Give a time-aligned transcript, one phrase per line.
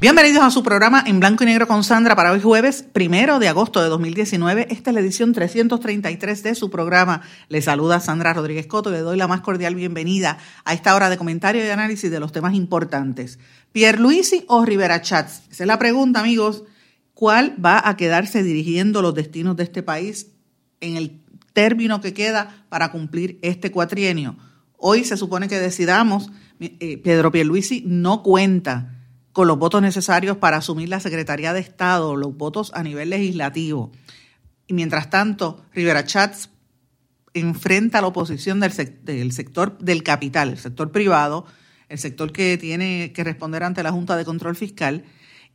[0.00, 3.48] Bienvenidos a su programa en blanco y negro con Sandra para hoy jueves primero de
[3.48, 4.68] agosto de 2019.
[4.70, 7.20] Esta es la edición 333 de su programa.
[7.50, 11.10] Le saluda Sandra Rodríguez Coto y le doy la más cordial bienvenida a esta hora
[11.10, 13.38] de comentario y análisis de los temas importantes.
[13.72, 15.42] Pierluisi o Rivera Chats.
[15.50, 16.64] Esa es la pregunta, amigos.
[17.12, 20.28] ¿Cuál va a quedarse dirigiendo los destinos de este país
[20.80, 21.20] en el
[21.52, 24.38] término que queda para cumplir este cuatrienio?
[24.78, 28.96] Hoy se supone que decidamos, eh, Pedro Pierluisi no cuenta
[29.32, 33.92] con los votos necesarios para asumir la Secretaría de Estado, los votos a nivel legislativo.
[34.66, 36.50] Y mientras tanto, Rivera Chats
[37.34, 38.72] enfrenta la oposición del,
[39.02, 41.46] del, sector del capital, el sector privado,
[41.88, 45.04] el sector que tiene que responder ante la Junta de Control Fiscal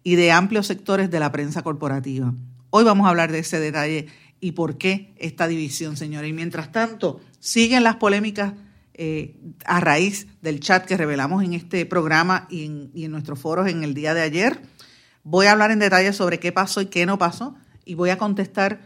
[0.04, 2.34] y de amplios sectores de la prensa corporativa.
[2.70, 4.08] Hoy vamos a hablar de ese detalle
[4.40, 6.30] y por qué esta división, señores.
[6.30, 8.54] Y mientras tanto, siguen las polémicas
[8.98, 13.84] eh, a raíz del chat que revelamos en este programa y en, nuestros foros en
[13.84, 14.62] el día de ayer.
[15.22, 18.18] Voy a hablar en detalle sobre qué pasó y qué no pasó y voy a
[18.18, 18.80] contestar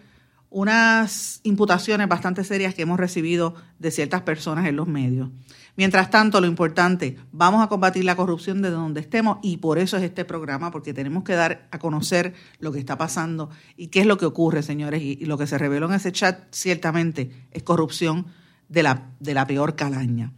[0.50, 5.30] unas imputaciones bastante serias que hemos recibido de ciertas personas en los medios.
[5.76, 9.96] Mientras tanto, lo importante, vamos a combatir la corrupción desde donde estemos y por eso
[9.98, 14.00] es este programa, porque tenemos que dar a conocer lo que está pasando y qué
[14.00, 15.04] es lo que ocurre, señores.
[15.04, 18.26] Y, y lo que se reveló en ese chat ciertamente es corrupción
[18.70, 20.32] de la, de la peor calaña.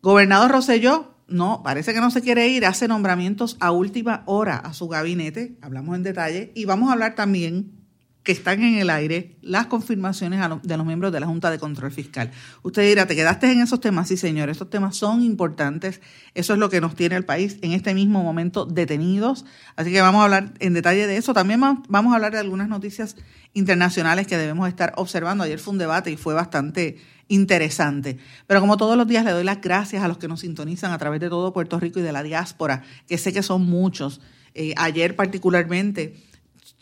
[0.00, 4.72] Gobernador Roselló, no, parece que no se quiere ir, hace nombramientos a última hora a
[4.72, 7.81] su gabinete, hablamos en detalle, y vamos a hablar también
[8.22, 11.90] que están en el aire las confirmaciones de los miembros de la Junta de Control
[11.90, 12.30] Fiscal.
[12.62, 14.08] Usted dirá, ¿te quedaste en esos temas?
[14.08, 16.00] Sí, señor, esos temas son importantes.
[16.34, 19.44] Eso es lo que nos tiene el país en este mismo momento detenidos.
[19.76, 21.34] Así que vamos a hablar en detalle de eso.
[21.34, 23.16] También vamos a hablar de algunas noticias
[23.54, 25.42] internacionales que debemos estar observando.
[25.42, 28.18] Ayer fue un debate y fue bastante interesante.
[28.46, 30.98] Pero como todos los días le doy las gracias a los que nos sintonizan a
[30.98, 34.20] través de todo Puerto Rico y de la diáspora, que sé que son muchos.
[34.54, 36.14] Eh, ayer particularmente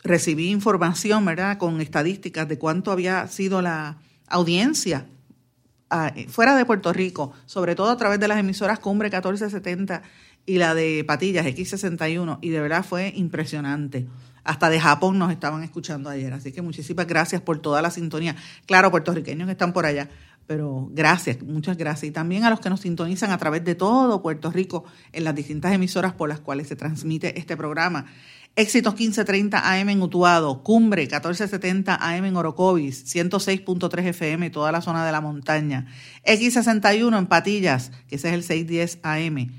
[0.03, 5.06] recibí información, ¿verdad?, con estadísticas de cuánto había sido la audiencia
[5.91, 10.03] ah, fuera de Puerto Rico, sobre todo a través de las emisoras Cumbre 1470
[10.47, 14.06] y la de Patillas X61, y de verdad fue impresionante.
[14.43, 18.37] Hasta de Japón nos estaban escuchando ayer, así que muchísimas gracias por toda la sintonía.
[18.67, 20.09] Claro, puertorriqueños que están por allá,
[20.47, 22.09] pero gracias, muchas gracias.
[22.09, 25.34] Y también a los que nos sintonizan a través de todo Puerto Rico en las
[25.34, 28.06] distintas emisoras por las cuales se transmite este programa.
[28.56, 35.06] Éxitos 1530 AM en Utuado, Cumbre 1470 AM en Orocovis, 106.3 FM, toda la zona
[35.06, 35.87] de la montaña.
[36.27, 39.53] X61 en Patillas, que ese es el 610 AM.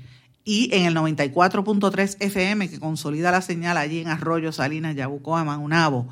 [0.44, 6.08] Y en el 94.3 FM, que consolida la señal allí en Arroyo, Salinas, Yabucoa, Manunabo.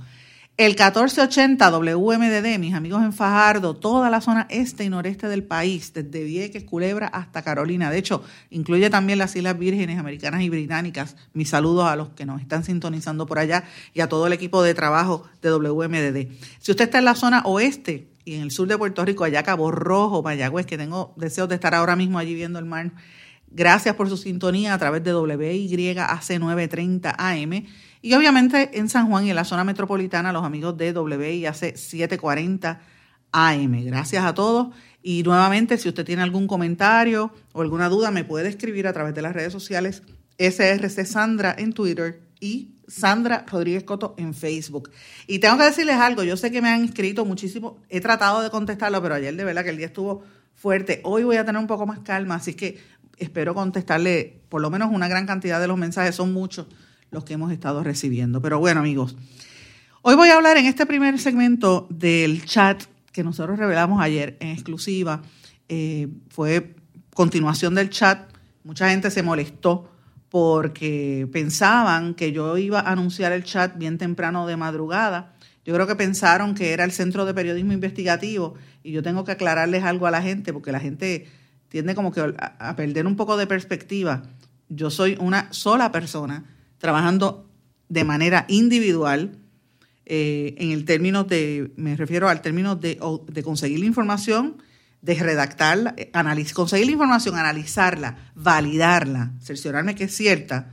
[0.61, 5.95] El 1480 WMDD, mis amigos en Fajardo, toda la zona este y noreste del país,
[5.95, 7.91] desde Vieques, Culebra hasta Carolina.
[7.91, 11.17] De hecho, incluye también las Islas Vírgenes Americanas y Británicas.
[11.33, 14.63] Mis saludos a los que nos están sintonizando por allá y a todo el equipo
[14.63, 16.29] de trabajo de WMDD.
[16.59, 19.43] Si usted está en la zona oeste y en el sur de Puerto Rico, allá
[19.43, 22.93] Cabo Rojo, Mayagüez, que tengo deseos de estar ahora mismo allí viendo el mar,
[23.51, 27.65] gracias por su sintonía a través de WYAC 930 AM
[28.03, 32.81] y obviamente en San Juan y en la zona metropolitana, los amigos de WIAC 740
[33.33, 33.85] AM.
[33.85, 34.75] Gracias a todos.
[35.03, 39.15] Y nuevamente, si usted tiene algún comentario o alguna duda, me puede escribir a través
[39.15, 40.03] de las redes sociales
[40.39, 44.91] SRC Sandra en Twitter y Sandra Rodríguez Coto en Facebook.
[45.27, 48.51] Y tengo que decirles algo, yo sé que me han escrito muchísimo, he tratado de
[48.51, 50.23] contestarlo, pero ayer de verdad que el día estuvo
[50.55, 51.01] fuerte.
[51.05, 52.79] Hoy voy a tener un poco más calma, así que
[53.17, 56.67] espero contestarle por lo menos una gran cantidad de los mensajes, son muchos
[57.11, 58.41] los que hemos estado recibiendo.
[58.41, 59.17] Pero bueno, amigos,
[60.03, 64.49] hoy voy a hablar en este primer segmento del chat que nosotros revelamos ayer en
[64.49, 65.23] exclusiva.
[65.69, 66.75] Eh, fue
[67.15, 68.31] continuación del chat.
[68.65, 69.91] Mucha gente se molestó
[70.29, 75.35] porque pensaban que yo iba a anunciar el chat bien temprano de madrugada.
[75.65, 79.33] Yo creo que pensaron que era el Centro de Periodismo Investigativo y yo tengo que
[79.33, 81.29] aclararles algo a la gente porque la gente
[81.69, 84.23] tiende como que a perder un poco de perspectiva.
[84.69, 86.45] Yo soy una sola persona
[86.81, 87.49] trabajando
[87.89, 89.39] de manera individual,
[90.07, 92.99] eh, en el término de, me refiero al término de,
[93.29, 94.57] de conseguir la información,
[95.03, 96.11] de redactarla, eh,
[96.53, 100.73] conseguir la información, analizarla, validarla, cerciorarme que es cierta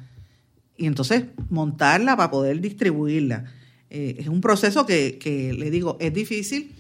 [0.76, 3.46] y entonces montarla para poder distribuirla.
[3.90, 6.76] Eh, es un proceso que, que, le digo, es difícil.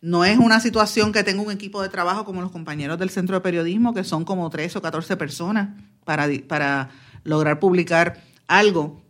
[0.00, 3.36] No es una situación que tenga un equipo de trabajo como los compañeros del Centro
[3.36, 5.70] de Periodismo, que son como 13 o 14 personas
[6.04, 6.90] para, para
[7.24, 9.02] lograr publicar algo.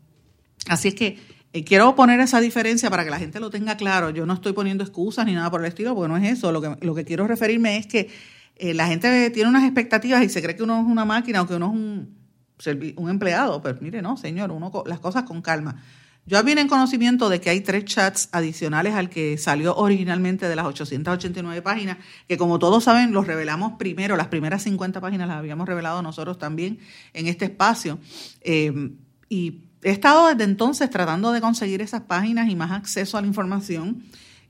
[0.68, 1.18] Así es que
[1.52, 4.10] eh, quiero poner esa diferencia para que la gente lo tenga claro.
[4.10, 6.52] Yo no estoy poniendo excusas ni nada por el estilo, porque no es eso.
[6.52, 8.10] Lo que, lo que quiero referirme es que
[8.56, 11.46] eh, la gente tiene unas expectativas y se cree que uno es una máquina o
[11.46, 13.60] que uno es un, un empleado.
[13.60, 15.82] Pero mire, no, señor, uno las cosas con calma.
[16.24, 20.54] Yo vine en conocimiento de que hay tres chats adicionales al que salió originalmente de
[20.54, 21.98] las 889 páginas,
[22.28, 26.38] que como todos saben, los revelamos primero, las primeras 50 páginas las habíamos revelado nosotros
[26.38, 26.78] también
[27.12, 27.98] en este espacio.
[28.40, 28.92] Eh,
[29.32, 33.26] y he estado desde entonces tratando de conseguir esas páginas y más acceso a la
[33.26, 34.04] información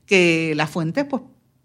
[0.05, 1.21] que las fuentes, pues,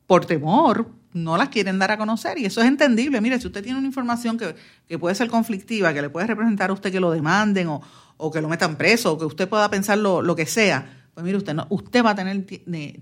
[0.07, 2.39] por temor, no las quieren dar a conocer.
[2.39, 3.21] Y eso es entendible.
[3.21, 6.75] Mire, si usted tiene una información que, puede ser conflictiva, que le puede representar a
[6.75, 10.37] usted que lo demanden o, que lo metan preso, o que usted pueda pensar lo,
[10.37, 12.47] que sea, pues mire, usted, no, usted va a tener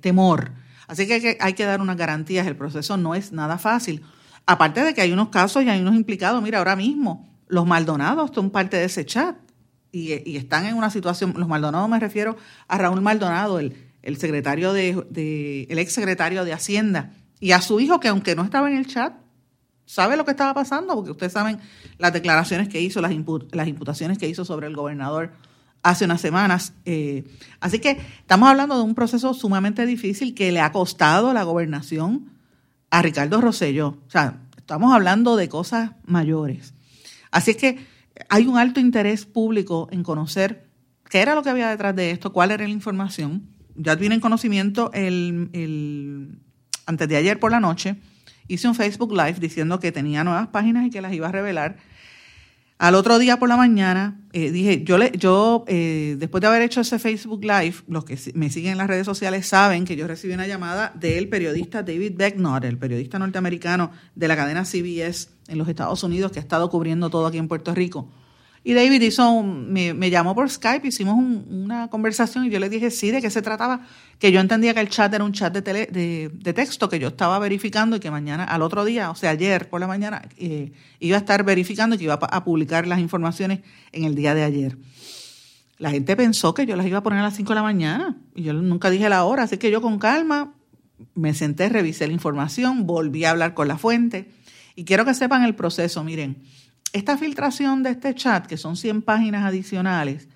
[0.01, 0.53] temor.
[0.87, 2.47] Así que hay, que hay que dar unas garantías.
[2.47, 4.03] El proceso no es nada fácil.
[4.47, 6.43] Aparte de que hay unos casos y hay unos implicados.
[6.43, 9.37] Mira, ahora mismo los Maldonados son parte de ese chat
[9.97, 12.37] y, están en una situación, los Maldonados me refiero
[12.69, 17.81] a Raúl Maldonado, el, el secretario de, el ex secretario de Hacienda, y a su
[17.81, 19.15] hijo que aunque no estaba en el chat,
[19.87, 21.61] sabe lo que estaba pasando, porque ustedes saben
[21.99, 23.13] las declaraciones que hizo, las,
[23.53, 25.33] las imputaciones que hizo sobre el gobernador
[25.83, 26.73] hace unas semanas.
[26.85, 27.25] Eh,
[27.61, 32.33] así que estamos hablando de un proceso sumamente difícil que le ha costado la gobernación
[32.91, 33.99] a Ricardo Rosselló.
[34.07, 36.75] O sea, estamos hablando de cosas mayores.
[37.31, 37.96] Así es que
[38.29, 40.69] hay un alto interés público en conocer
[41.09, 43.49] qué era lo que había detrás de esto, cuál era la información.
[43.75, 46.39] Ya vine en conocimiento el,
[46.87, 47.97] antes de ayer por la noche,
[48.49, 51.77] hice un Facebook Live diciendo que tenía nuevas páginas y que las iba a revelar.
[52.79, 56.61] Al otro día por la mañana eh, dije, yo, le, yo eh, después de haber
[56.61, 60.07] hecho ese Facebook Live, los que me siguen en las redes sociales saben que yo
[60.07, 65.57] recibí una llamada del periodista David Becknott, el periodista norteamericano de la cadena CBS en
[65.57, 68.11] los Estados Unidos que ha estado cubriendo todo aquí en Puerto Rico.
[68.67, 73.13] Y David hizo me, llamó por Skype, hicimos una conversación y yo le dije sí,
[73.13, 73.83] de qué se trataba,
[74.19, 77.07] que yo entendía que el chat era un chat de, tele, de, texto que yo
[77.07, 80.73] estaba verificando y que mañana, al otro día, o sea, ayer por la mañana, eh,
[80.99, 83.61] iba a estar verificando y que iba a, publicar las informaciones
[83.93, 84.77] en el día de ayer.
[85.79, 88.17] La gente pensó que yo las iba a poner a las 5 de la mañana
[88.35, 90.55] y yo nunca dije la hora, así que yo con calma
[91.15, 94.29] me senté, revisé la información, volví a hablar con la fuente
[94.75, 96.43] y quiero que sepan el proceso, miren.
[96.97, 100.29] Esta filtración de este chat, que son 100 páginas adicionales,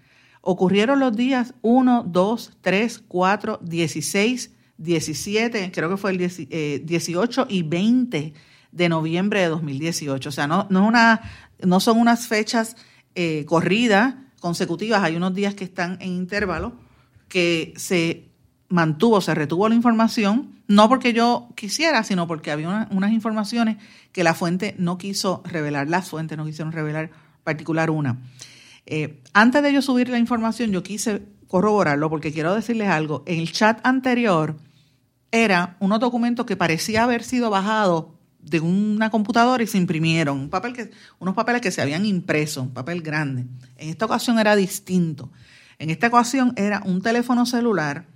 [0.43, 7.47] ocurrieron los días 1, 2, 3, 4, 16, 17, creo que fue el 18 eh,
[7.49, 8.35] y 20
[8.73, 10.29] de noviembre de 2018.
[10.29, 12.77] O sea, no, son unas fechas
[13.15, 16.75] eh, corridas, consecutivas, hay unos días que están en intervalo,
[17.31, 18.29] que se
[18.71, 23.77] mantuvo, se retuvo la información, no porque yo quisiera, sino porque había unas informaciones
[24.13, 27.11] que la fuente no quiso revelar, las fuentes no quisieron revelar
[27.45, 28.19] particular una.
[28.87, 33.25] Eh, antes de yo subir la información, yo quise corroborarlo porque quiero decirles algo.
[33.27, 34.57] En el chat anterior
[35.33, 38.07] era unos documentos que parecía haber sido bajados
[38.41, 42.63] de una computadora y se imprimieron, un papel que, unos papeles que se habían impreso,
[42.63, 43.47] un papel grande.
[43.77, 45.31] En esta ocasión era distinto.
[45.79, 48.07] En esta ocasión era un teléfono celular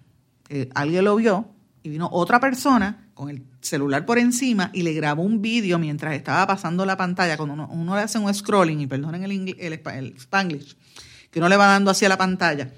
[0.74, 1.48] alguien lo vio
[1.82, 6.14] y vino otra persona con el celular por encima y le grabó un vídeo mientras
[6.14, 10.76] estaba pasando la pantalla, cuando uno, le hace un scrolling, y perdonen el, el, spanglish,
[11.30, 12.72] que uno le va dando hacia la pantalla,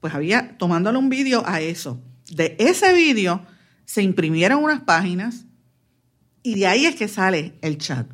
[0.00, 2.00] pues había tomándole un vídeo a eso.
[2.30, 3.44] De ese vídeo
[3.84, 5.44] se imprimieron unas páginas
[6.42, 8.06] y de ahí es que sale el chat.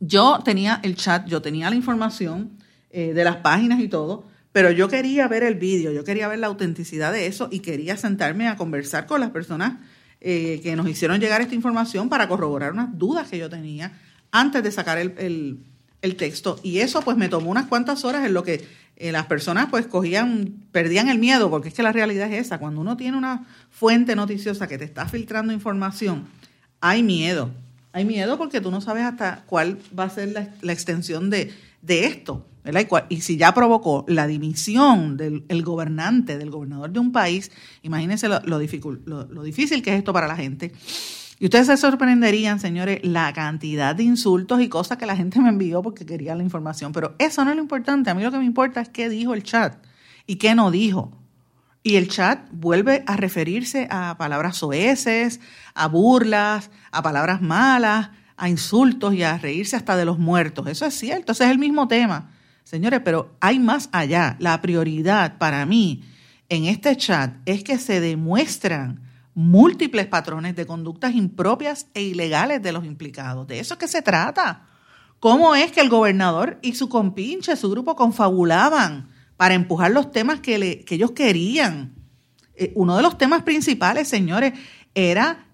[0.00, 2.58] Yo tenía el chat, yo tenía la información
[2.90, 6.38] eh, de las páginas y todo, pero yo quería ver el vídeo, yo quería ver
[6.38, 9.80] la autenticidad de eso y quería sentarme a conversar con las personas
[10.20, 13.98] eh, que nos hicieron llegar esta información para corroborar unas dudas que yo tenía
[14.30, 15.58] antes de sacar el,
[16.16, 16.60] texto.
[16.62, 19.88] Y eso pues me tomó unas cuantas horas en lo que eh, las personas pues
[19.88, 23.46] cogían, perdían el miedo, porque es que la realidad es esa, cuando uno tiene una
[23.70, 26.28] fuente noticiosa que te está filtrando información,
[26.80, 27.50] hay miedo.
[27.90, 30.28] Hay miedo porque tú no sabes hasta cuál va a ser
[30.62, 32.46] la, extensión de, de esto.
[33.10, 37.50] Y, si ya provocó la dimisión del gobernante, del gobernador de un país,
[37.82, 40.72] imagínense lo, lo, difícil que es esto para la gente.
[41.38, 45.50] Y ustedes se sorprenderían, señores, la cantidad de insultos y cosas que la gente me
[45.50, 46.92] envió porque quería la información.
[46.92, 48.08] Pero eso no es lo importante.
[48.08, 49.76] A mí lo que me importa es qué dijo el chat
[50.26, 51.12] y qué no dijo.
[51.82, 55.40] Y el chat vuelve a referirse a palabras soeces,
[55.74, 60.66] a burlas, a palabras malas, a insultos y a reírse hasta de los muertos.
[60.66, 62.30] Eso es cierto, ese es el mismo tema.
[62.64, 64.36] Señores, pero hay más allá.
[64.40, 66.02] La prioridad para mí
[66.48, 69.02] en este chat es que se demuestran
[69.34, 73.46] múltiples patrones de conductas impropias e ilegales de los implicados.
[73.46, 74.66] De eso es que se trata.
[75.20, 80.40] ¿Cómo es que el gobernador y su compinche, su grupo, confabulaban para empujar los temas
[80.40, 81.94] que, ellos querían?
[82.56, 84.52] Eh, uno de los temas principales, señores,
[84.94, 85.46] era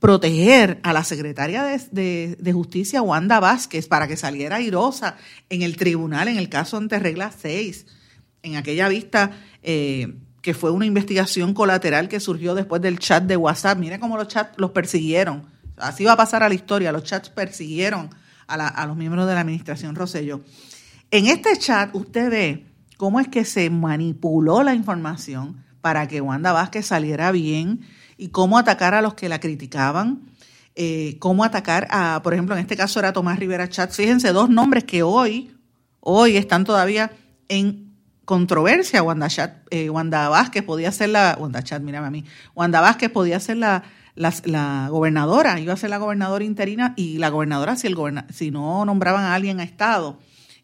[0.00, 5.16] proteger a la secretaria de, Justicia, Wanda Vázquez, para que saliera airosa
[5.48, 7.86] en el tribunal en el caso ante regla 6,
[8.42, 13.36] en aquella vista eh, que fue una investigación colateral que surgió después del chat de
[13.36, 13.78] WhatsApp.
[13.78, 15.44] Mire cómo los chats los persiguieron.
[15.76, 16.92] Así va a pasar a la historia.
[16.92, 18.10] Los chats persiguieron
[18.46, 20.42] a, los miembros de la administración Rosello.
[21.10, 26.52] En este chat usted ve cómo es que se manipuló la información para que Wanda
[26.52, 27.80] Vázquez saliera bien
[28.16, 30.22] y cómo atacar a los que la criticaban,
[30.74, 33.92] eh, cómo atacar a, por ejemplo, en este caso era Tomás Rivera Chat.
[33.92, 35.54] Fíjense, dos nombres que hoy,
[36.00, 37.12] hoy están todavía
[37.48, 37.94] en
[38.24, 39.02] controversia.
[39.02, 39.28] Wanda,
[39.70, 42.24] eh, Vázquez podía ser la, a mí,
[43.12, 43.84] podía ser la,
[44.16, 47.96] la, gobernadora, iba a ser la gobernadora interina y la gobernadora si, el
[48.32, 50.18] si no nombraban a alguien a Estado.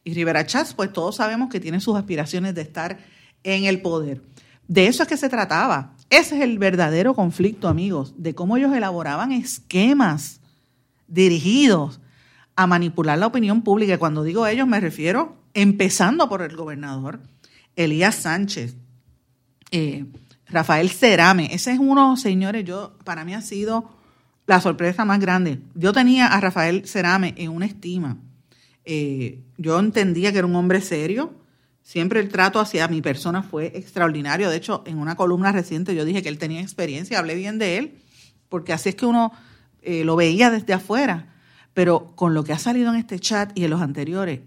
[0.04, 2.98] Y Rivera Chats, pues todos sabemos que tiene sus aspiraciones de estar
[3.44, 4.20] en el poder.
[4.66, 5.94] De eso es que se trataba.
[6.12, 10.42] Ese es el verdadero conflicto, amigos, de cómo ellos elaboraban esquemas
[11.08, 12.00] dirigidos
[12.54, 13.96] a manipular la opinión pública.
[13.96, 17.20] Cuando digo ellos me refiero empezando por el gobernador
[17.76, 18.76] Elías Sánchez,
[19.70, 20.04] eh,
[20.48, 21.48] Rafael Cerame.
[21.54, 23.88] Ese es uno, señores, yo para mí ha sido
[24.46, 25.60] la sorpresa más grande.
[25.74, 28.18] Yo tenía a Rafael Cerame en una estima.
[28.84, 31.32] Eh, yo entendía que era un hombre serio.
[31.82, 34.48] Siempre el trato hacia mi persona fue extraordinario.
[34.48, 37.78] De hecho, en una columna reciente yo dije que él tenía experiencia, hablé bien de
[37.78, 37.98] él,
[38.48, 39.32] porque así es que uno
[39.82, 41.34] eh, lo veía desde afuera.
[41.74, 44.40] Pero con lo que ha salido en este chat y en los anteriores,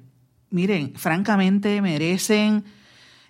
[0.50, 2.64] miren, francamente merecen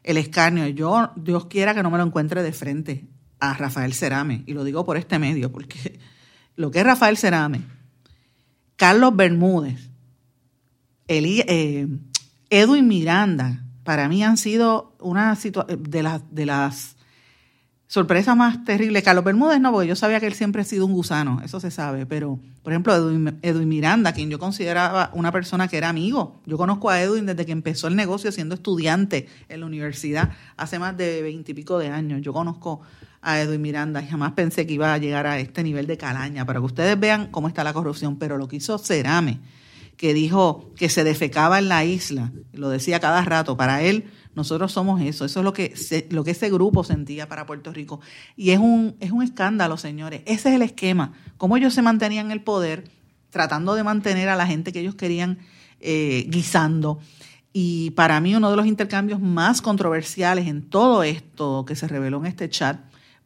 [0.03, 0.67] el escarnio.
[0.67, 3.05] Yo, Dios quiera que no me lo encuentre de frente
[3.39, 5.99] a Rafael Cerame, y lo digo por este medio, porque
[6.55, 7.61] lo que es Rafael Cerame,
[8.75, 9.89] Carlos Bermúdez,
[11.07, 11.87] eh,
[12.49, 15.37] Edwin Miranda, para mí han sido una
[15.77, 16.97] de las, de las
[17.87, 19.03] sorpresas más terribles.
[19.03, 21.69] Carlos Bermúdez no, porque yo sabía que él siempre ha sido un gusano, eso se
[21.71, 26.41] sabe, pero por ejemplo Edwin, Edwin Miranda, quien yo consideraba una persona que era amigo.
[26.47, 30.79] Yo conozco a Edwin desde que empezó el negocio siendo estudiante en la universidad hace
[30.79, 32.21] más de veintipico de años.
[32.23, 32.81] Yo conozco
[33.21, 36.43] a Edwin Miranda y jamás pensé que iba a llegar a este nivel de calaña,
[36.43, 39.39] para que ustedes vean cómo está la corrupción, pero lo que hizo Cerame
[39.97, 44.71] que dijo que se defecaba en la isla, lo decía cada rato, para él nosotros
[44.73, 45.73] somos eso, eso es lo que,
[46.09, 48.01] lo que ese grupo sentía para Puerto Rico.
[48.35, 52.27] Y es un, es un escándalo, señores, ese es el esquema, cómo ellos se mantenían
[52.27, 52.83] en el poder,
[53.29, 55.39] tratando de mantener a la gente que ellos querían
[55.79, 56.99] eh, guisando.
[57.53, 62.17] Y para mí uno de los intercambios más controversiales en todo esto que se reveló
[62.17, 62.81] en este chat,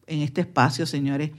[0.06, 1.32] en este espacio, señores,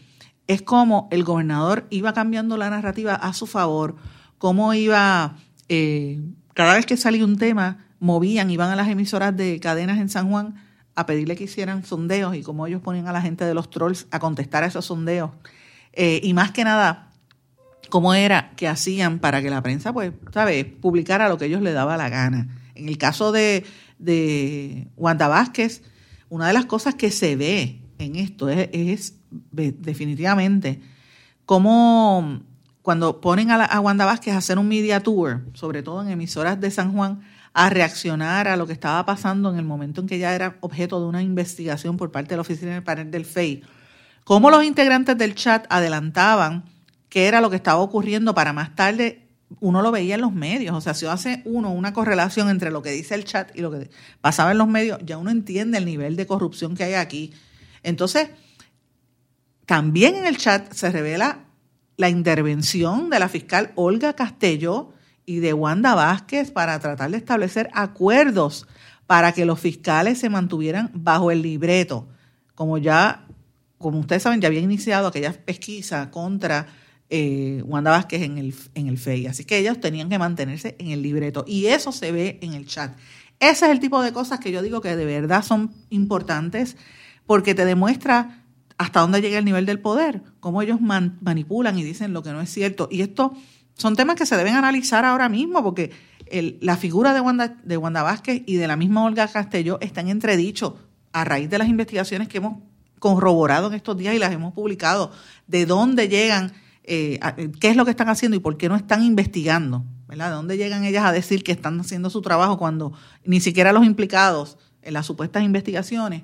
[0.48, 3.96] es cómo el gobernador iba cambiando la narrativa a su favor
[4.42, 5.38] cómo iba,
[5.70, 6.20] eh,
[6.56, 10.32] cada vez que salía un tema, movían, iban a las emisoras de cadenas en San
[10.32, 10.56] Juan
[10.96, 14.08] a pedirle que hicieran sondeos y cómo ellos ponían a la gente de los trolls
[14.10, 15.30] a contestar a esos sondeos.
[15.94, 17.12] Eh, y más que nada,
[17.90, 21.72] cómo era que hacían para que la prensa, pues, ¿sabes?, publicara lo que ellos le
[21.72, 22.48] daba la gana.
[22.74, 23.64] En el caso de,
[24.00, 25.84] de Wanda Vázquez,
[26.30, 29.14] una de las cosas que se ve en esto es, es
[29.52, 30.82] definitivamente
[31.46, 32.42] cómo
[32.82, 36.72] cuando ponen a, Wanda Vázquez a hacer un media tour, sobre todo en emisoras de
[36.72, 37.22] San Juan,
[37.54, 41.00] a reaccionar a lo que estaba pasando en el momento en que ella era objeto
[41.00, 43.64] de una investigación por parte de la oficina del panel del FEI,
[44.24, 46.66] cómo los integrantes del chat adelantaban
[47.10, 49.28] qué era lo que estaba ocurriendo para más tarde
[49.60, 52.82] uno lo veía en los medios, o sea, si hace uno una correlación entre lo
[52.82, 53.90] que dice el chat y lo que
[54.22, 57.34] pasaba en los medios, ya uno entiende el nivel de corrupción que hay aquí.
[57.84, 58.30] Entonces,
[59.66, 61.40] también en el chat se revela
[62.02, 64.92] la intervención de la fiscal Olga Castelló
[65.24, 68.68] y de Wanda Vázquez para tratar de establecer acuerdos
[69.06, 72.08] para que los fiscales se mantuvieran bajo el libreto.
[72.56, 73.28] Como ya,
[73.78, 76.66] como ustedes saben, ya había iniciado aquella pesquisa contra
[77.12, 79.28] eh, Wanda Vázquez en el, en el FEI.
[79.28, 81.46] Así que ellos tenían que mantenerse en el libreto.
[81.48, 82.98] Y eso se ve en el chat.
[83.40, 86.78] Ese es el tipo de cosas que yo digo que de verdad son importantes
[87.28, 88.41] porque te demuestra
[88.82, 92.42] hasta dónde llega el nivel del poder, cómo ellos manipulan y dicen lo que no
[92.42, 92.88] es cierto.
[92.92, 93.34] Y esto
[93.76, 95.92] son temas que se deben analizar ahora mismo, porque
[96.62, 100.74] la figura de Wanda, de Vázquez y de la misma Olga Castelló están entredichos
[101.14, 102.58] a raíz de las investigaciones que hemos
[102.98, 105.12] corroborado en estos días y las hemos publicado,
[105.46, 106.52] de dónde llegan,
[106.84, 107.20] eh,
[107.60, 109.86] qué es lo que están haciendo y por qué no están investigando.
[110.08, 112.94] De dónde llegan ellas a decir que están haciendo su trabajo cuando
[113.26, 116.24] ni siquiera los implicados en las supuestas investigaciones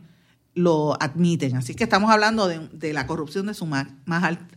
[0.57, 1.55] lo admiten.
[1.55, 3.87] Así que estamos hablando de, la corrupción de su más,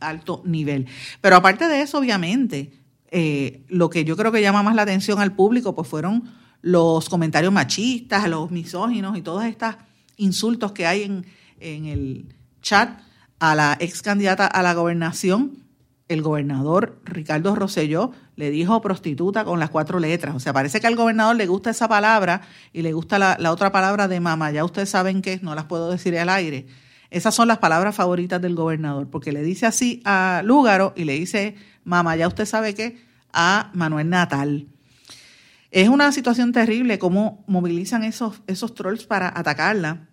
[0.00, 0.87] alto nivel.
[1.21, 2.73] Pero aparte de eso, obviamente,
[3.11, 6.25] eh, lo que yo creo que llama más la atención al público, pues fueron
[6.62, 9.76] los comentarios machistas, los misóginos y todos estos
[10.16, 11.26] insultos que hay en,
[11.61, 13.00] en el chat
[13.38, 15.64] a la ex candidata a la gobernación,
[16.09, 20.35] el gobernador Ricardo Rosselló le dijo prostituta con las cuatro letras.
[20.35, 22.40] O sea, parece que al gobernador le gusta esa palabra
[22.73, 24.50] y le gusta la, otra palabra de mamá.
[24.50, 26.66] Ya ustedes saben que no las puedo decir al aire.
[27.11, 31.12] Esas son las palabras favoritas del gobernador, porque le dice así a Lúgaro y le
[31.14, 31.54] dice
[31.85, 34.68] mamá, ya usted sabe qué, a Manuel Natal.
[35.70, 40.09] Es una situación terrible cómo movilizan esos, esos trolls para atacarla.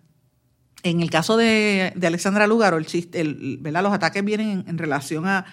[0.82, 5.46] En el caso de, Alexandra Lúgaro, el, el, los ataques vienen en relación a,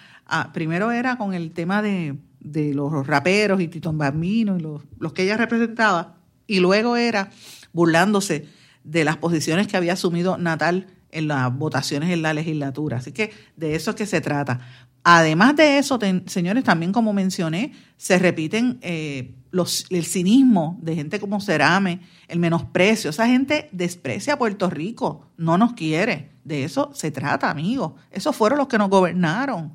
[0.52, 5.36] primero era con el tema de, los raperos y Titón Bambino y los, que ella
[5.36, 6.16] representaba,
[6.46, 7.30] y luego era
[7.72, 8.46] burlándose
[8.84, 12.98] de las posiciones que había asumido Natal en las votaciones en la legislatura.
[12.98, 14.60] Así que de eso es que se trata.
[15.02, 21.20] Además de eso, señores, también como mencioné, se repiten eh, los, el cinismo de gente
[21.20, 23.10] como Cerame, el menosprecio.
[23.10, 26.32] Esa gente desprecia a Puerto Rico, no nos quiere.
[26.44, 27.92] De eso se trata, amigos.
[28.10, 29.74] Esos fueron los que nos gobernaron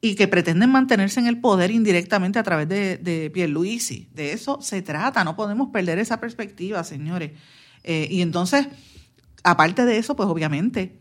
[0.00, 4.08] y que pretenden mantenerse en el poder indirectamente a través de, de Pierluisi.
[4.12, 7.32] De eso se trata, no podemos perder esa perspectiva, señores.
[7.82, 8.68] Eh, y entonces,
[9.42, 11.00] aparte de eso, pues obviamente,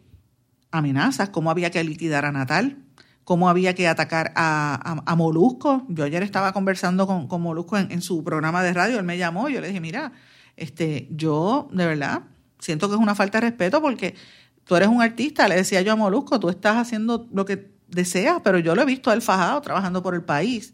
[0.71, 2.77] amenazas, cómo había que liquidar a Natal,
[3.23, 5.85] cómo había que atacar a, Molusco.
[5.89, 9.17] Yo ayer estaba conversando con, con Molusco en, en, su programa de radio, él me
[9.17, 10.13] llamó, yo le dije, mira,
[10.55, 12.23] este, yo de verdad
[12.59, 14.15] siento que es una falta de respeto porque
[14.63, 18.41] tú eres un artista, le decía yo a Molusco, tú estás haciendo lo que desea,
[18.43, 20.73] pero yo lo he visto a él fajado trabajando por el país.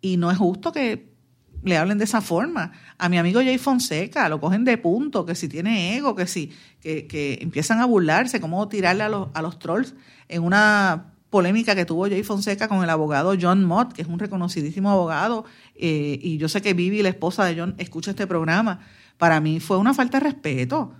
[0.00, 1.12] Y no es justo que
[1.64, 2.72] le hablen de esa forma.
[2.98, 6.52] A mi amigo Jay Fonseca lo cogen de punto, que si tiene ego, que si,
[6.80, 9.94] que, que empiezan a burlarse, cómo tirarle a los, a los trolls
[10.28, 14.18] en una polémica que tuvo Jay Fonseca con el abogado John Mott, que es un
[14.18, 18.80] reconocidísimo abogado, eh, y yo sé que Vivi, la esposa de John, escucha este programa.
[19.16, 20.92] Para mí fue una falta de respeto.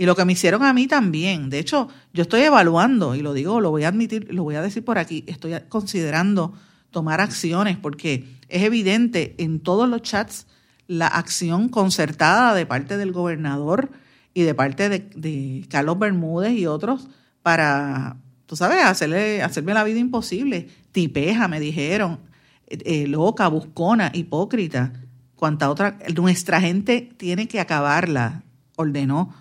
[0.00, 1.50] Y lo que me hicieron a mí también.
[1.50, 4.62] De hecho, yo estoy evaluando, y lo digo, lo voy a admitir, lo voy a
[4.62, 6.54] decir por aquí, estoy considerando
[6.90, 10.46] tomar acciones porque es evidente en todos los chats
[10.86, 13.90] la acción concertada de parte del gobernador
[14.32, 17.08] y de parte de, Carlos Bermúdez y otros
[17.42, 20.70] para, tú sabes, hacerle, hacerme la vida imposible.
[20.92, 22.20] Tipeja, me dijeron,
[22.68, 24.94] eh, loca, buscona, hipócrita,
[25.36, 28.44] cuanta otra, nuestra gente tiene que acabarla,
[28.76, 29.34] ordenó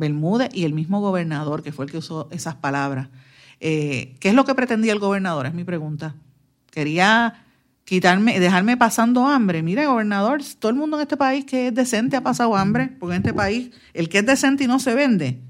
[0.00, 3.08] Bermúdez y el mismo gobernador, que fue el que usó esas palabras.
[3.60, 5.46] Eh, ¿Qué es lo que pretendía el gobernador?
[5.46, 6.16] Es mi pregunta.
[6.72, 7.44] Quería
[7.84, 9.62] quitarme, dejarme pasando hambre.
[9.62, 13.14] Mire, gobernador, todo el mundo en este país que es decente ha pasado hambre, porque
[13.14, 15.40] en este país el que es decente y no se vende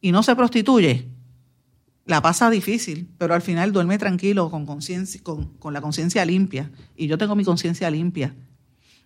[0.00, 1.08] y no se prostituye,
[2.04, 4.80] la pasa difícil, pero al final duerme tranquilo, con, con,
[5.58, 6.70] con la conciencia limpia.
[6.96, 8.34] Y yo tengo mi conciencia limpia.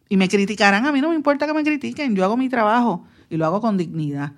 [0.09, 3.05] Y me criticarán, a mí no me importa que me critiquen, yo hago mi trabajo
[3.31, 4.35] y lo hago con dignidad.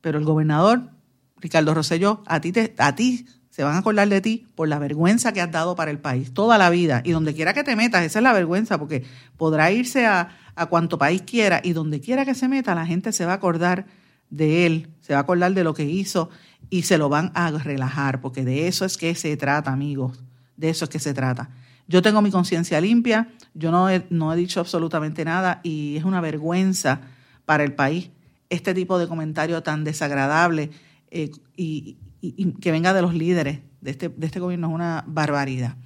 [0.00, 0.90] Pero el gobernador,
[1.38, 4.78] Ricardo Rosselló, a ti, te, a ti se van a acordar de ti por la
[4.78, 7.02] vergüenza que has dado para el país toda la vida.
[7.04, 9.04] Y donde quiera que te metas, esa es la vergüenza, porque
[9.36, 13.12] podrá irse a, a cuanto país quiera y donde quiera que se meta, la gente
[13.12, 13.86] se va a acordar
[14.30, 16.30] de él, se va a acordar de lo que hizo
[16.70, 20.22] y se lo van a relajar, porque de eso es que se trata, amigos,
[20.56, 21.50] de eso es que se trata.
[21.86, 26.20] Yo tengo mi conciencia limpia, yo no no he dicho absolutamente nada y es una
[26.20, 27.00] vergüenza
[27.44, 28.10] para el país
[28.50, 30.70] este tipo de comentario tan desagradable
[31.10, 31.98] eh, y,
[32.60, 35.76] que venga de los líderes de este, de este gobierno es una barbaridad.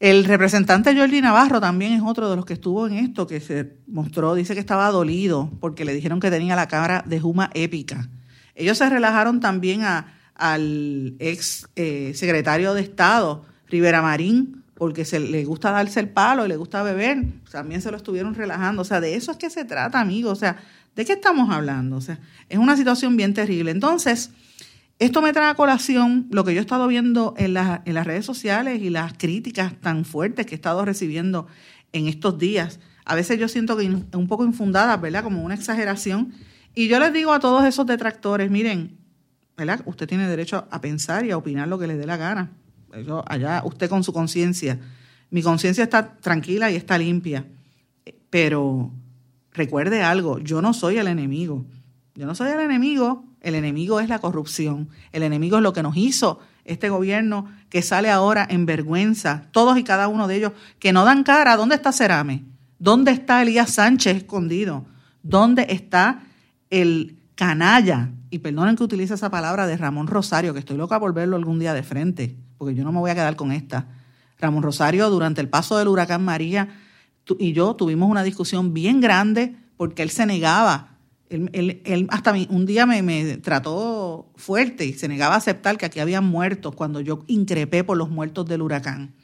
[0.00, 3.76] El representante Jordi Navarro también es otro de los que estuvo en esto, que se
[3.86, 8.08] mostró, dice que estaba dolido porque le dijeron que tenía la cara de Juma épica.
[8.56, 9.82] Ellos se relajaron también
[10.34, 16.44] al ex eh, secretario de Estado, Rivera Marín, porque se le gusta darse el palo
[16.44, 18.82] y le gusta beber, también se lo estuvieron relajando.
[18.82, 20.32] O sea, de eso es que se trata, amigos.
[20.32, 20.56] O sea,
[20.94, 21.96] ¿de qué estamos hablando?
[21.96, 23.70] O sea, es una situación bien terrible.
[23.70, 24.30] Entonces,
[24.98, 28.24] esto me trae a colación lo que yo he estado viendo en, en las redes
[28.24, 31.46] sociales y las críticas tan fuertes que he estado recibiendo
[31.92, 32.80] en estos días.
[33.04, 35.24] A veces yo siento que un poco infundadas, ¿verdad?
[35.24, 36.32] Como una exageración.
[36.74, 38.96] Y yo les digo a todos esos detractores, miren,
[39.56, 39.82] ¿verdad?
[39.86, 42.52] Usted tiene derecho a pensar y a opinar lo que le dé la gana
[43.26, 44.78] allá usted con su conciencia.
[45.30, 47.46] Mi conciencia está tranquila y está limpia.
[48.30, 48.92] Pero
[49.52, 51.64] recuerde algo, yo no soy el enemigo.
[52.14, 53.24] Yo no soy el enemigo.
[53.40, 54.88] El enemigo es la corrupción.
[55.12, 59.78] El enemigo es lo que nos hizo este gobierno que sale ahora en vergüenza, todos
[59.78, 61.56] y cada uno de ellos, que no dan cara.
[61.56, 62.44] ¿Dónde está Cerame?
[62.78, 64.84] ¿Dónde está Elías Sánchez escondido?
[65.22, 66.22] ¿Dónde está
[66.70, 68.10] el canalla?
[68.30, 71.58] Y perdonen que utilice esa palabra de Ramón Rosario, que estoy loca por verlo algún
[71.58, 73.86] día de frente, porque yo no me voy a quedar con esta.
[74.38, 76.68] Ramón Rosario, durante el paso del huracán María,
[77.38, 80.92] y yo tuvimos una discusión bien grande porque él se negaba
[81.32, 86.20] él, hasta un día me, trató fuerte y se negaba a aceptar que aquí había
[86.20, 89.14] muertos cuando yo increpé por los muertos del huracán.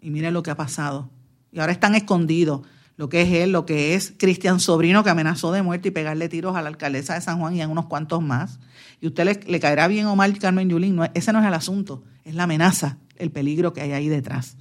[0.00, 1.10] Y miren lo que ha pasado.
[1.52, 2.62] Y ahora están escondidos
[2.96, 6.28] lo que es él, lo que es Cristian Sobrino, que amenazó de muerte y pegarle
[6.28, 8.58] tiros a la alcaldesa de San Juan y a unos cuantos más.
[9.00, 12.04] Y usted le, caerá bien o mal Carmen Yulín, no, ese no es el asunto,
[12.24, 14.56] es la amenaza, el peligro que hay ahí detrás.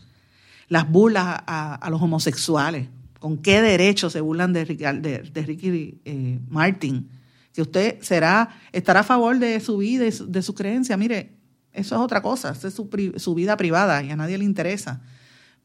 [0.71, 2.87] Las burlas a los homosexuales,
[3.21, 7.07] ¿Con qué derecho se burlan de, Ricky eh, Martin?
[7.53, 10.97] Que usted será, estará a favor de su vida y de su creencia.
[10.97, 11.29] Mire,
[11.71, 15.03] eso es otra cosa, es su, su vida privada y a nadie le interesa.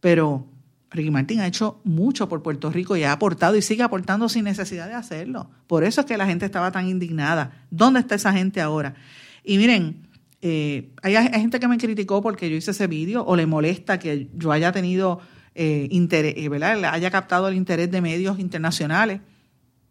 [0.00, 0.46] Pero
[0.90, 4.44] Ricky Martin ha hecho mucho por Puerto Rico y ha aportado y sigue aportando sin
[4.44, 5.48] necesidad de hacerlo.
[5.66, 7.64] Por eso es que la gente estaba tan indignada.
[7.70, 8.96] ¿Dónde está esa gente ahora?
[9.42, 10.05] Y miren,
[10.48, 14.30] eh, hay, gente que me criticó porque yo hice ese vídeo o le molesta que
[14.32, 15.18] yo haya tenido
[15.56, 16.84] eh, eh, ¿verdad?
[16.84, 19.20] haya captado el interés de medios internacionales.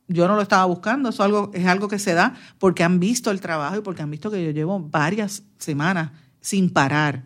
[0.08, 3.32] Yo no lo estaba buscando, eso algo, es algo que se da porque han visto
[3.32, 7.24] el trabajo y porque han visto que yo llevo varias semanas sin parar.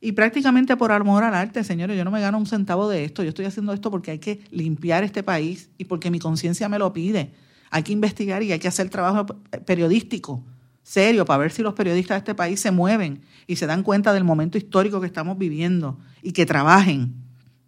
[0.00, 3.24] Y prácticamente por amor al arte, señores, yo no me gano un centavo de esto,
[3.24, 6.78] yo estoy haciendo esto porque hay que limpiar este país y porque mi conciencia me
[6.78, 7.32] lo pide.
[7.70, 9.26] Hay que investigar y hay que hacer trabajo
[9.66, 10.44] periodístico
[10.82, 14.12] serio para ver si los periodistas de este país se mueven y se dan cuenta
[14.12, 17.14] del momento histórico que estamos viviendo y que trabajen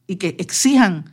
[0.07, 1.05] y que exijan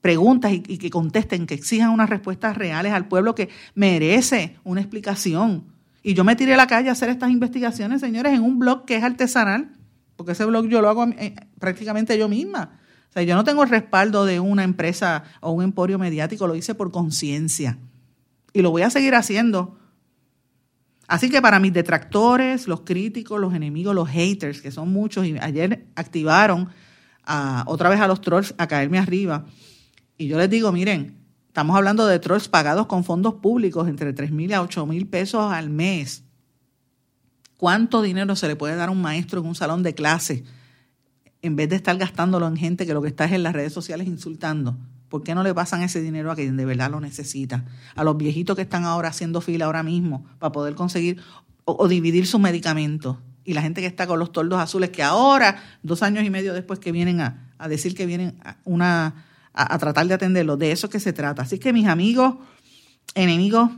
[0.00, 5.64] preguntas y, que contesten, que exijan unas respuestas reales al pueblo que merece una explicación.
[6.02, 8.84] Y yo me tiré a la calle a hacer estas investigaciones, señores, en un blog
[8.84, 9.72] que es artesanal,
[10.16, 12.78] porque ese blog yo lo hago eh, prácticamente yo misma.
[13.10, 16.54] O sea, yo no tengo el respaldo de una empresa o un emporio mediático, lo
[16.54, 17.78] hice por conciencia.
[18.52, 19.77] Y lo voy a seguir haciendo.
[21.08, 25.38] Así que para mis detractores, los críticos, los enemigos, los haters, que son muchos, y
[25.40, 26.68] ayer activaron
[27.66, 29.46] otra vez a los trolls a caerme arriba.
[30.18, 31.16] Y yo les digo, miren,
[31.46, 35.50] estamos hablando de trolls pagados con fondos públicos entre 3 mil a 8 mil pesos
[35.50, 36.24] al mes.
[37.56, 40.44] ¿Cuánto dinero se le puede dar a un maestro en un salón de clase
[41.40, 43.72] en vez de estar gastándolo en gente que lo que está es en las redes
[43.72, 44.76] sociales insultando?
[45.08, 47.64] ¿Por qué no le pasan ese dinero a quien de verdad lo necesita?
[47.94, 51.20] A los viejitos que están ahora haciendo fila ahora mismo para poder conseguir
[51.64, 53.16] o dividir sus medicamentos
[53.48, 56.52] y la gente que está con los toldos azules, que ahora, dos años y medio
[56.52, 60.90] después que vienen a, decir que vienen a, una, a, tratar de atenderlo, de eso
[60.90, 61.40] que se trata.
[61.40, 62.34] Así que mis amigos,
[63.14, 63.70] enemigos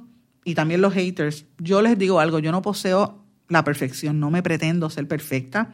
[0.44, 4.42] y también los haters, yo les digo algo, yo no poseo la perfección, no me
[4.42, 5.72] pretendo ser perfecta.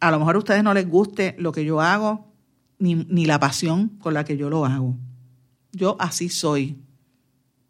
[0.00, 2.31] A lo mejor a ustedes no les guste lo que yo hago,
[2.82, 4.96] ni, ni la pasión con la que yo lo hago.
[5.70, 6.78] Yo así soy.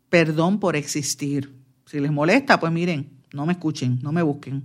[0.08, 1.54] Perdón por existir.
[1.84, 4.64] Si les molesta, pues miren, no me escuchen, no me busquen.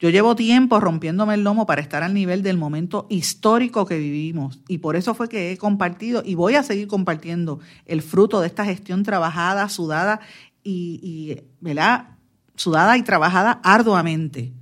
[0.00, 4.60] Yo llevo tiempo rompiéndome el lomo para estar al nivel del momento histórico que vivimos
[4.66, 8.46] y por eso fue que he compartido y voy a seguir compartiendo el fruto de
[8.46, 10.20] esta gestión trabajada, sudada
[10.64, 12.16] y, y ¿verdad?
[12.56, 14.54] Sudada y trabajada arduamente,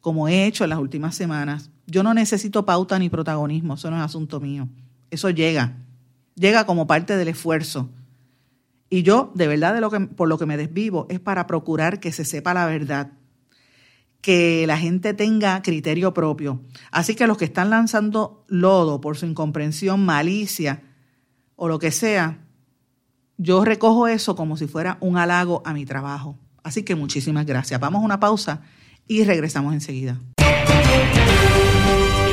[0.00, 1.70] como he hecho en las últimas semanas.
[1.90, 4.68] Yo no necesito pauta ni protagonismo, eso no es asunto mío.
[5.10, 5.78] Eso llega,
[6.34, 7.88] llega como parte del esfuerzo.
[8.90, 11.98] Y yo, de verdad, de lo que, por lo que me desvivo, es para procurar
[11.98, 13.12] que se sepa la verdad
[14.20, 16.60] que la gente tenga criterio propio.
[16.90, 20.82] Así que los que están lanzando lodo por su incomprensión, malicia
[21.56, 22.44] o lo que sea,
[23.38, 26.38] yo recojo eso como si fuera un halago a mi trabajo.
[26.62, 27.80] Así que muchísimas gracias.
[27.80, 28.60] Vamos a una pausa
[29.06, 30.18] y regresamos enseguida.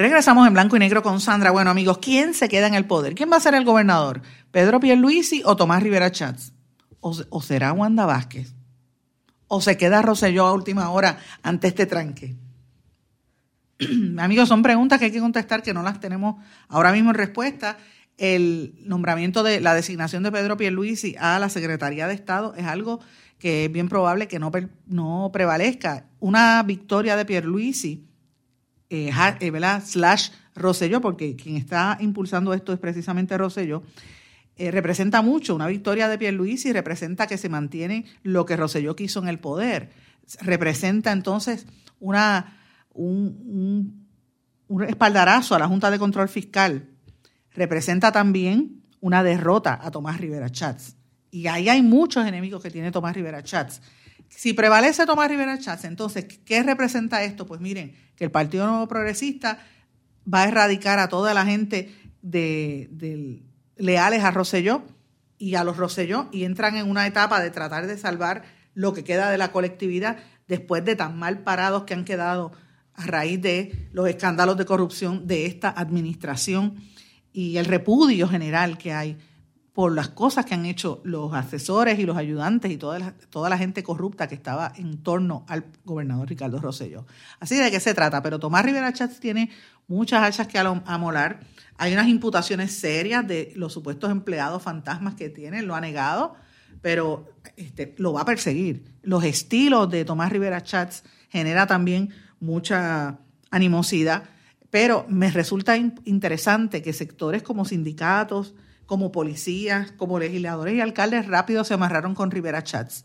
[0.00, 1.50] Regresamos en blanco y negro con Sandra.
[1.50, 3.14] Bueno, amigos, ¿quién se queda en el poder?
[3.14, 4.22] ¿Quién va a ser el gobernador?
[4.50, 6.54] ¿Pedro Pierluisi o Tomás Rivera Chats?
[7.00, 8.54] ¿O, será Wanda Vázquez?
[9.46, 12.34] ¿O se queda Roselló a última hora ante este tranque?
[14.18, 17.76] Amigos, son preguntas que hay que contestar que no las tenemos ahora mismo en respuesta.
[18.16, 23.00] El nombramiento de la designación de Pedro Pierluisi a la Secretaría de Estado es algo
[23.38, 24.50] que es bien probable que no,
[24.86, 26.06] no prevalezca.
[26.20, 28.06] Una victoria de Pierluisi,
[28.90, 29.82] eh, eh, ¿verdad?
[29.84, 33.82] Slash Rosselló, porque quien está impulsando esto es precisamente Rosselló,
[34.56, 35.54] eh, representa mucho.
[35.54, 39.90] Una victoria de Pierluisi representa que se mantiene lo que Rosselló quiso en el poder.
[40.40, 41.66] Representa entonces
[42.00, 42.58] una,
[42.92, 44.06] un,
[44.68, 46.88] un espaldarazo a la Junta de Control Fiscal.
[47.54, 50.96] Representa también una derrota a Tomás Rivera Chats.
[51.30, 53.80] Y ahí hay muchos enemigos que tiene Tomás Rivera Chats.
[54.30, 57.46] Si prevalece Tomás Rivera Chats, entonces, ¿qué representa esto?
[57.46, 59.58] Pues miren, que el Partido Nuevo Progresista
[60.32, 63.42] va a erradicar a toda la gente de,
[63.76, 64.82] leales a Roselló
[65.36, 69.04] y a los Roselló y entran en una etapa de tratar de salvar lo que
[69.04, 72.52] queda de la colectividad después de tan mal parados que han quedado
[72.94, 76.76] a raíz de los escándalos de corrupción de esta administración
[77.32, 79.16] y el repudio general que hay
[79.80, 83.48] por las cosas que han hecho los asesores y los ayudantes y toda la, toda
[83.48, 87.06] la gente corrupta que estaba en torno al gobernador Ricardo Rosselló.
[87.38, 89.48] Así de qué se trata, pero Tomás Rivera Chats tiene
[89.88, 91.40] muchas hachas que amolar.
[91.78, 96.34] Hay unas imputaciones serias de los supuestos empleados fantasmas que tiene, lo ha negado,
[96.82, 98.84] pero este, lo va a perseguir.
[99.00, 104.24] Los estilos de Tomás Rivera Chats genera también mucha animosidad,
[104.68, 108.54] pero me resulta interesante que sectores como sindicatos,
[108.90, 113.04] como policías, como legisladores y alcaldes rápido se amarraron con Rivera Chats.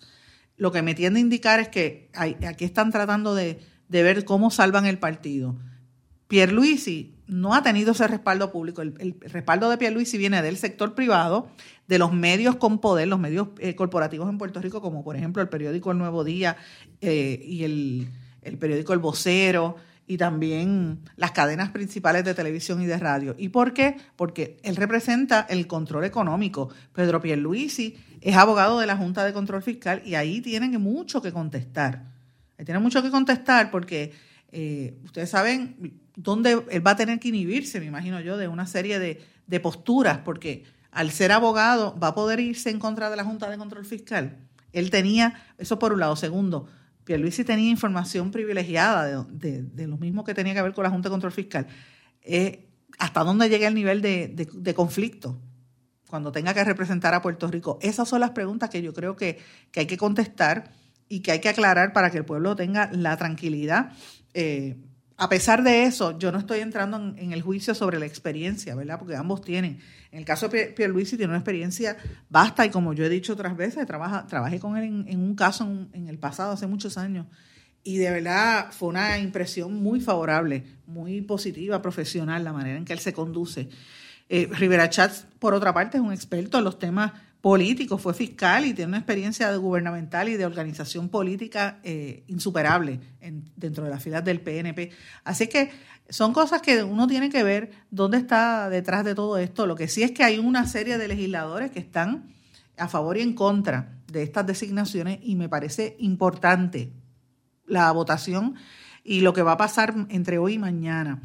[0.58, 4.88] Lo que me tiende a indicar es que aquí están tratando de, ver cómo salvan
[4.88, 5.56] el partido.
[6.28, 8.82] Pierluisi no ha tenido ese respaldo público.
[8.82, 11.52] El, respaldo de Pierluisi viene del sector privado,
[11.88, 15.44] de los medios con poder, los medios eh, corporativos en Puerto Rico, como por ejemplo
[15.44, 16.58] el periódico El Nuevo Día
[17.02, 18.10] eh, y el,
[18.42, 19.76] el periódico El Vocero,
[20.08, 23.36] y también las cadenas principales de televisión y de radio.
[23.38, 23.98] ¿Y por qué?
[24.16, 26.70] Porque él representa el control económico.
[26.94, 31.32] Pedro Pierluisi es abogado de la Junta de Control Fiscal y ahí tienen mucho que
[31.32, 32.06] contestar.
[32.58, 34.14] Ahí tienen mucho que contestar porque
[34.52, 38.68] eh, ustedes saben dónde él va a tener que inhibirse, me imagino yo, de una
[38.68, 43.18] serie de, de posturas, porque al ser abogado va a poder irse en contra de
[43.18, 44.38] la Junta de Control Fiscal.
[44.72, 46.16] Él tenía, eso por un lado.
[46.16, 46.68] Segundo,
[47.06, 51.14] Pierluisi tenía información privilegiada de, lo mismo que tenía que ver con la Junta de
[51.14, 51.68] Control Fiscal.
[52.98, 55.40] ¿Hasta dónde llega el nivel de, conflicto
[56.08, 57.78] cuando tenga que representar a Puerto Rico?
[57.82, 59.40] Esas son las preguntas que yo creo que,
[59.76, 60.72] hay que contestar
[61.08, 63.92] y que hay que aclarar para que el pueblo tenga la tranquilidad.
[64.34, 64.76] Eh,
[65.18, 69.00] a pesar de eso, yo no estoy entrando en, el juicio sobre la experiencia, ¿verdad?
[69.00, 69.80] Porque ambos tienen.
[70.12, 71.96] En el caso de Pierluisi tiene una experiencia
[72.30, 76.10] vasta y como yo he dicho otras veces, trabajé con él en, un caso en,
[76.10, 77.28] el pasado, hace muchos años.
[77.82, 82.94] Y de verdad fue una impresión muy favorable, muy positiva, profesional, la manera en que
[82.94, 83.70] él se conduce.
[84.28, 87.14] Eh, Rivera Chats, por otra parte, es un experto en los temas
[87.46, 93.00] político, fue fiscal y tiene una experiencia gubernamental y de organización política eh, insuperable
[93.56, 94.90] dentro de las filas del PNP.
[95.24, 95.70] Así que
[96.10, 99.68] son cosas que uno tiene que ver dónde está detrás de todo esto.
[99.68, 102.34] Lo que sí es que hay una serie de legisladores que están
[102.78, 106.94] a favor y en contra de estas designaciones y me parece importante
[107.68, 108.56] la votación
[109.04, 111.22] y lo que va a pasar entre hoy y mañana.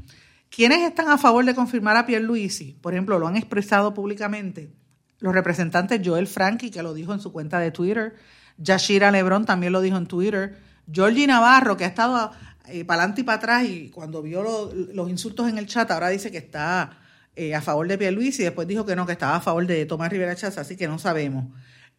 [0.50, 2.76] ¿Quiénes están a favor de confirmar a Pierre Luisi?
[2.78, 4.79] Por ejemplo, lo han expresado públicamente
[5.20, 8.16] los representantes Joel Frankie, que lo dijo en su cuenta de Twitter,
[8.58, 10.56] Yashira Lebron también lo dijo en Twitter,
[10.90, 12.32] Georgie Navarro, que ha estado
[12.68, 16.08] eh, para adelante y para atrás y cuando vio los insultos en el chat, ahora
[16.08, 16.98] dice que está
[17.36, 19.86] eh, a favor de Pierluisi y después dijo que no, que estaba a favor de
[19.86, 21.46] Tomás Rivera Chávez, así que no sabemos.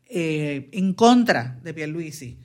[0.06, 2.38] Eh, en contra de Pierluisi,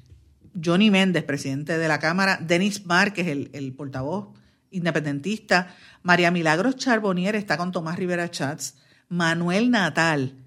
[0.63, 4.29] Johnny Méndez, presidente de la Cámara, Denis Márquez, el, el portavoz
[4.71, 8.77] independentista, María Milagros Charbonnier está con Tomás Rivera Chats,
[9.09, 10.46] Manuel Natal,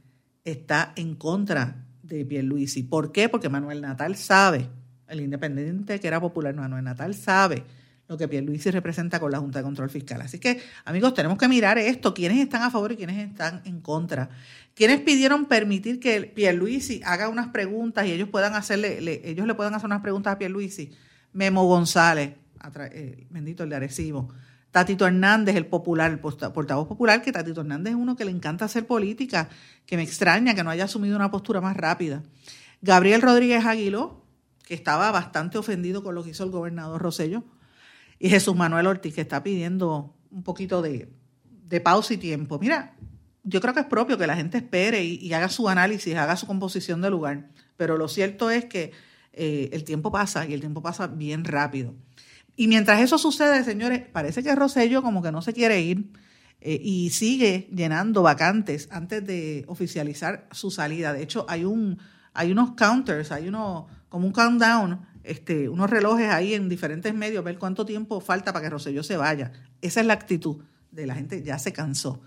[0.52, 2.84] está en contra de Pierluisi.
[2.84, 3.30] ¿Por qué?
[3.30, 4.70] Porque Manuel Natal sabe,
[5.08, 7.64] el independiente que era popular, Manuel Natal sabe
[8.10, 10.20] lo que Pierluisi representa con la Junta de Control Fiscal.
[10.22, 13.82] Así que, amigos, tenemos que mirar esto, quiénes están a favor y quiénes están en
[13.82, 14.30] contra.
[14.74, 19.76] ¿Quiénes pidieron permitir que Pierluisi haga unas preguntas y ellos puedan hacerle, ellos le puedan
[19.76, 20.92] hacer unas preguntas a Pierluisi?
[21.34, 22.34] Memo González,
[22.92, 24.34] eh, bendito el de Arecibo.
[24.72, 28.66] Tatito Hernández, el popular, el portavoz popular, que Tatito Hernández es uno que le encanta
[28.66, 29.50] hacer política,
[29.86, 32.24] que me extraña que no haya asumido una postura más rápida.
[32.82, 34.24] Gabriel Rodríguez Aguiló,
[34.64, 37.44] que estaba bastante ofendido con lo que hizo el gobernador Rosello,
[38.20, 41.10] y Jesús Manuel Ortiz, que está pidiendo un poquito de,
[41.84, 42.60] pausa y tiempo.
[42.60, 42.96] Mira,
[43.44, 46.46] yo creo que es propio que la gente espere y, haga su análisis, haga su
[46.46, 48.92] composición de lugar, pero lo cierto es que
[49.34, 51.96] eh, el tiempo pasa y el tiempo pasa bien rápido.
[52.60, 56.12] Y mientras eso sucede, señores, parece que Rosello como que no se quiere ir
[56.60, 61.14] eh, y sigue llenando vacantes antes de oficializar su salida.
[61.14, 62.00] De hecho, hay un,
[62.34, 67.46] hay unos counters, hay uno, como un countdown, este, unos relojes ahí en diferentes medios,
[67.46, 69.54] ver cuánto tiempo falta para que Rosselló se vaya.
[69.82, 70.58] Esa es la actitud
[70.92, 72.20] de la gente, ya se cansó.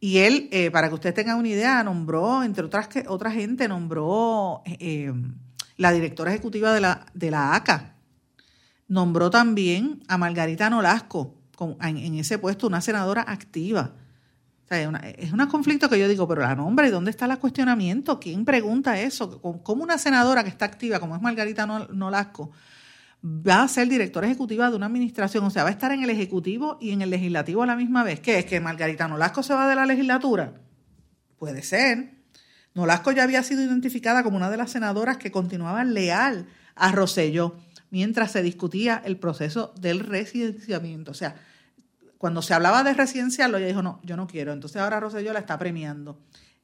[0.00, 3.68] Y él, eh, para que usted tenga una idea, nombró, entre otras que otra gente,
[3.68, 5.12] nombró eh,
[5.76, 7.94] la directora ejecutiva de la, de la ACA.
[8.90, 11.36] Nombró también a Margarita Nolasco
[11.80, 13.92] en, ese puesto, una senadora activa.
[14.68, 18.18] es un conflicto que yo digo, pero la nombre, ¿y dónde está el cuestionamiento?
[18.18, 19.40] ¿Quién pregunta eso?
[19.62, 22.50] ¿Cómo una senadora que está activa, como es Margarita Nolasco,
[23.24, 26.10] va a ser directora ejecutiva de una administración, o sea, va a estar en el
[26.10, 28.18] ejecutivo y en el legislativo a la misma vez.
[28.18, 30.54] ¿Qué es que Margarita Nolasco se va de la legislatura?
[31.38, 32.10] Puede ser.
[32.74, 37.54] Nolasco ya había sido identificada como una de las senadoras que continuaba leal a Rosselló
[37.90, 41.10] mientras se discutía el proceso del residenciamiento.
[41.10, 41.36] O sea,
[42.18, 44.52] cuando se hablaba de residenciarlo, ella dijo, no, yo no quiero.
[44.52, 46.18] Entonces ahora Rosselló la está premiando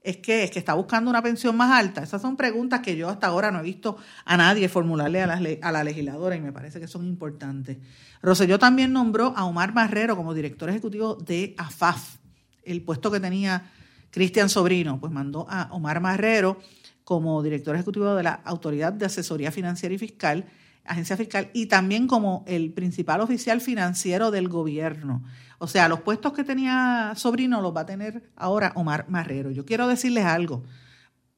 [0.06, 2.00] es que es que está buscando una pensión más alta.
[2.00, 5.40] Esas son preguntas que yo hasta ahora no he visto a nadie formularle a la,
[5.60, 7.78] a la legisladora y me parece que son importantes.
[8.22, 12.18] Roselló también nombró a Omar Marrero como director ejecutivo de AFAF,
[12.62, 13.68] el puesto que tenía
[14.12, 16.60] Cristian Sobrino, pues mandó a Omar Marrero
[17.02, 20.46] como director ejecutivo de la Autoridad de Asesoría Financiera y Fiscal,
[20.88, 25.22] agencia fiscal, y también como el principal oficial financiero del gobierno.
[25.58, 29.50] O sea, los puestos que tenía Sobrino los va a tener ahora Omar Marrero.
[29.50, 30.64] Yo quiero decirles algo.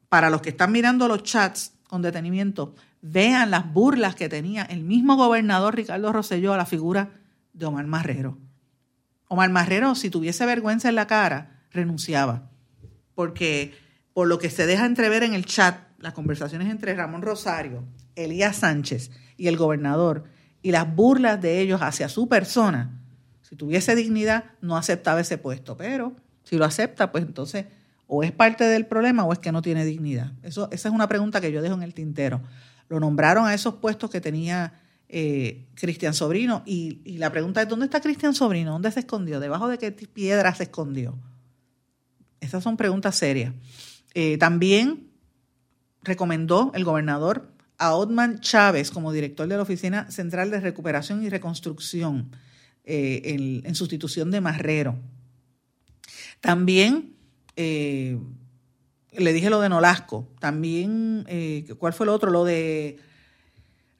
[0.09, 4.83] Para los que están mirando los chats con detenimiento, vean las burlas que tenía el
[4.83, 7.11] mismo gobernador Ricardo Rosselló a la figura
[7.53, 8.37] de Omar Marrero.
[9.27, 12.49] Omar Marrero, si tuviese vergüenza en la cara, renunciaba.
[13.15, 13.73] Porque
[14.13, 17.85] por lo que se deja entrever en el chat, las conversaciones entre Ramón Rosario,
[18.15, 20.25] Elías Sánchez y el gobernador,
[20.61, 23.01] y las burlas de ellos hacia su persona,
[23.41, 27.65] si tuviese dignidad, no aceptaba ese puesto, pero si lo acepta, pues entonces
[28.11, 30.33] o es parte del problema o es que no tiene dignidad.
[30.41, 32.41] Eso, esa es una pregunta que yo dejo en el tintero.
[32.87, 34.73] Lo nombraron a esos puestos que tenía
[35.07, 38.71] eh, Cristian Sobrino y, la pregunta es, ¿dónde está Cristian Sobrino?
[38.71, 39.39] ¿Dónde se escondió?
[39.39, 41.17] ¿Debajo de qué piedra se escondió?
[42.39, 43.53] Esas son preguntas serias.
[44.15, 45.11] Eh, también
[46.01, 51.29] recomendó el gobernador a Otman Chávez como director de la Oficina Central de Recuperación y
[51.29, 52.35] Reconstrucción
[52.83, 54.95] eh, en, sustitución de Marrero.
[56.41, 57.15] También
[57.55, 58.19] eh,
[59.13, 60.27] le dije lo de Nolasco.
[60.39, 62.29] También, eh, ¿cuál fue lo otro?
[62.29, 62.99] Lo de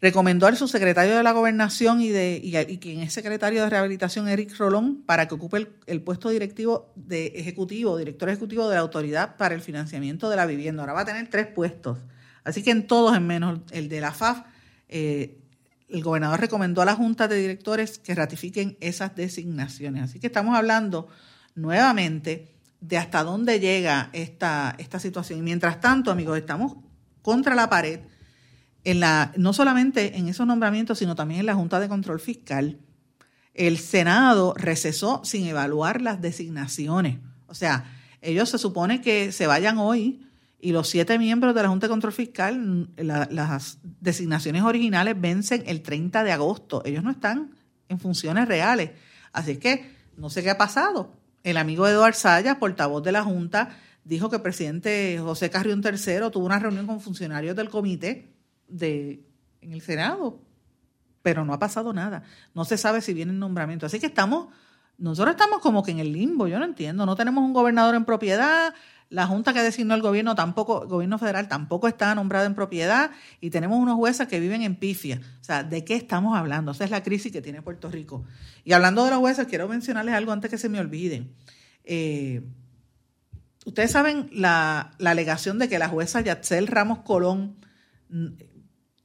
[0.01, 4.57] recomendó al subsecretario de la Gobernación y, de, y, quien es secretario de Rehabilitación, Eric
[4.57, 9.55] Rolón, para que ocupe el, puesto directivo de ejecutivo, director ejecutivo de la Autoridad para
[9.55, 10.83] el Financiamiento de la Vivienda.
[10.83, 11.97] Ahora va a tener tres puestos.
[12.43, 14.41] Así que en todos, en menos el de la FAF,
[14.87, 20.03] el gobernador recomendó a la Junta de Directores que ratifiquen esas designaciones.
[20.03, 21.07] Así que estamos hablando
[21.55, 25.39] nuevamente de hasta dónde llega esta, esta situación.
[25.39, 26.77] Y mientras tanto, amigos, estamos
[27.21, 28.01] contra la pared,
[28.83, 32.79] en la, no solamente en esos nombramientos, sino también en la Junta de Control Fiscal.
[33.53, 37.19] El Senado recesó sin evaluar las designaciones.
[37.47, 40.25] O sea, ellos se supone que se vayan hoy
[40.61, 45.81] y los siete miembros de la Junta de Control Fiscal, las designaciones originales vencen el
[45.81, 46.81] 30 de agosto.
[46.85, 47.55] Ellos no están
[47.87, 48.91] en funciones reales.
[49.31, 51.13] Así que no sé qué ha pasado.
[51.43, 53.69] El amigo Eduardo Saya, portavoz de la Junta,
[54.03, 58.33] dijo que el presidente José Carrión III tuvo una reunión con funcionarios del comité
[58.67, 59.23] de,
[59.61, 60.41] en el Senado,
[61.21, 62.23] pero no ha pasado nada.
[62.53, 63.85] No se sabe si viene el nombramiento.
[63.85, 64.47] Así que estamos,
[64.97, 67.05] nosotros estamos como que en el limbo, yo no entiendo.
[67.05, 68.73] No tenemos un gobernador en propiedad,
[69.09, 73.11] la Junta que designó el gobierno tampoco, el gobierno federal tampoco está nombrada en propiedad
[73.41, 75.19] y tenemos unos jueces que viven en pifia.
[75.41, 76.71] O sea, ¿de qué estamos hablando?
[76.71, 78.23] Esa es la crisis que tiene Puerto Rico.
[78.63, 81.33] Y hablando de los jueces, quiero mencionarles algo antes que se me olviden.
[81.83, 82.43] Eh,
[83.65, 87.57] ustedes saben la, la, alegación de que la jueza Yatzel Ramos Colón
[88.09, 88.27] mm,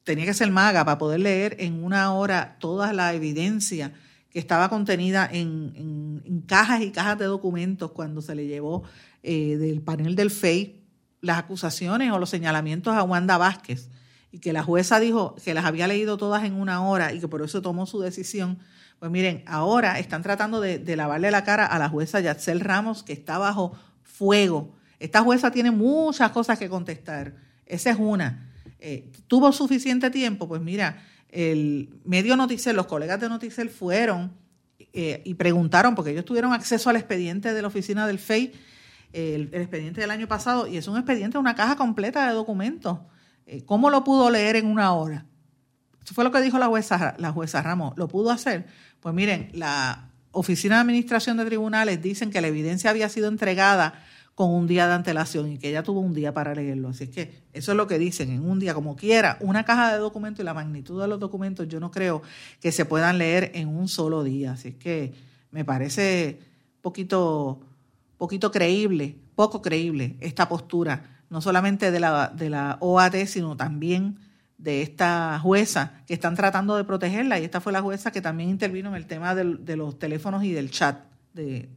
[0.04, 3.94] tenía que ser maga para poder leer en una hora toda la evidencia
[4.34, 8.82] que estaba contenida en, en cajas y cajas de documentos cuando se le llevó
[9.22, 10.82] eh, del panel del FEI
[11.20, 13.88] las acusaciones o los señalamientos a Wanda Vázquez
[14.32, 17.28] y que la jueza dijo que las había leído todas en una hora y que
[17.28, 18.58] por eso tomó su decisión,
[18.98, 23.12] pues miren, ahora están tratando de, lavarle la cara a la jueza Yatzel Ramos que
[23.12, 24.74] está bajo fuego.
[24.98, 27.36] Esta jueza tiene muchas cosas que contestar.
[27.66, 28.52] Esa es una.
[28.80, 30.48] Eh, ¿Tuvo suficiente tiempo?
[30.48, 30.98] Pues mira,
[31.34, 34.32] el medio Noticel, los colegas de Noticel fueron
[34.92, 38.52] eh, y preguntaron, porque ellos tuvieron acceso al expediente de la oficina del FEI
[39.12, 42.98] el, expediente del año pasado y es un expediente, una caja completa de documentos.
[43.46, 45.26] Eh, ¿Cómo lo pudo leer en una hora?
[46.04, 47.94] Eso fue lo que dijo la jueza, la jueza Ramos.
[47.96, 48.66] ¿Lo pudo hacer?
[49.00, 54.04] Pues miren, la Oficina de Administración de Tribunales dicen que la evidencia había sido entregada
[54.34, 56.88] con un día de antelación y que ella tuvo un día para leerlo.
[56.88, 59.98] Así que eso es lo que dicen, en un día, como quiera, una caja de
[59.98, 62.22] documentos y la magnitud de los documentos, yo no creo
[62.60, 64.52] que se puedan leer en un solo día.
[64.52, 65.14] Así que
[65.52, 66.40] me parece
[66.82, 67.60] poquito,
[68.18, 74.18] poquito creíble, poco creíble esta postura, no solamente de la, de la OAT, sino también
[74.58, 77.38] de esta jueza que están tratando de protegerla.
[77.38, 80.50] Y esta fue la jueza que también intervino en el tema de los teléfonos y
[80.50, 81.04] del chat
[81.34, 81.68] de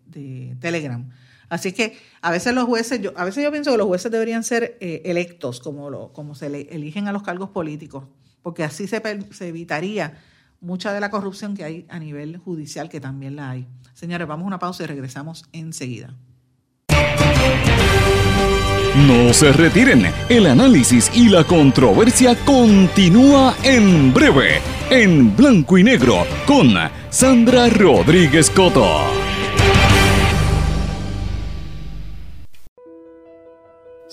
[0.60, 1.08] Telegram.
[1.50, 4.44] Así que a veces los jueces, yo, a veces yo pienso que los jueces deberían
[4.44, 8.06] ser eh, electos como, lo, como se le, eligen a los cargos políticos,
[8.42, 10.18] porque así se, se evitaría
[10.60, 13.68] mucha de la corrupción que hay a nivel judicial, que también la hay.
[13.94, 16.16] Señores, vamos a una pausa y regresamos enseguida.
[19.06, 26.26] No se retiren, el análisis y la controversia continúa en breve, en blanco y negro,
[26.48, 26.74] con
[27.12, 29.27] Sandra Rodríguez Coto.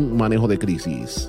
[0.00, 1.28] manejo de crisis.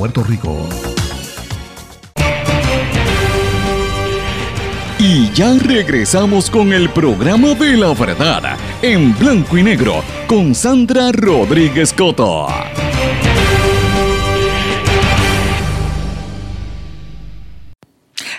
[0.00, 0.66] Puerto Rico.
[4.98, 11.12] Y ya regresamos con el programa de la verdad, en blanco y negro, con Sandra
[11.12, 12.46] Rodríguez Coto.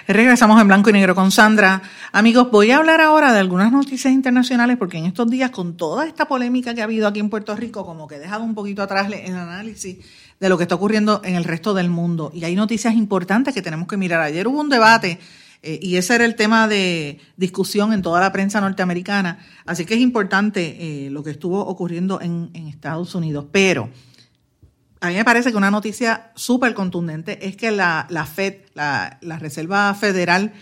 [0.08, 1.84] Regresamos en blanco y negro con Sandra.
[2.12, 6.08] Amigos, voy a hablar ahora de algunas noticias internacionales porque en estos días, con toda
[6.08, 8.82] esta polémica que ha habido aquí en Puerto Rico, como que he dejado un poquito
[8.82, 10.00] atrás el análisis
[10.42, 12.32] de lo que está ocurriendo en el resto del mundo.
[12.34, 14.22] Y hay noticias importantes que tenemos que mirar.
[14.22, 15.20] Ayer hubo un debate
[15.62, 19.38] eh, y ese era el tema de discusión en toda la prensa norteamericana.
[19.68, 23.46] Así que es importante eh, lo que estuvo ocurriendo en, Estados Unidos.
[23.52, 23.92] Pero
[25.00, 29.94] a mí me parece que una noticia súper contundente es que la, FED, la, Reserva
[29.94, 30.54] Federal,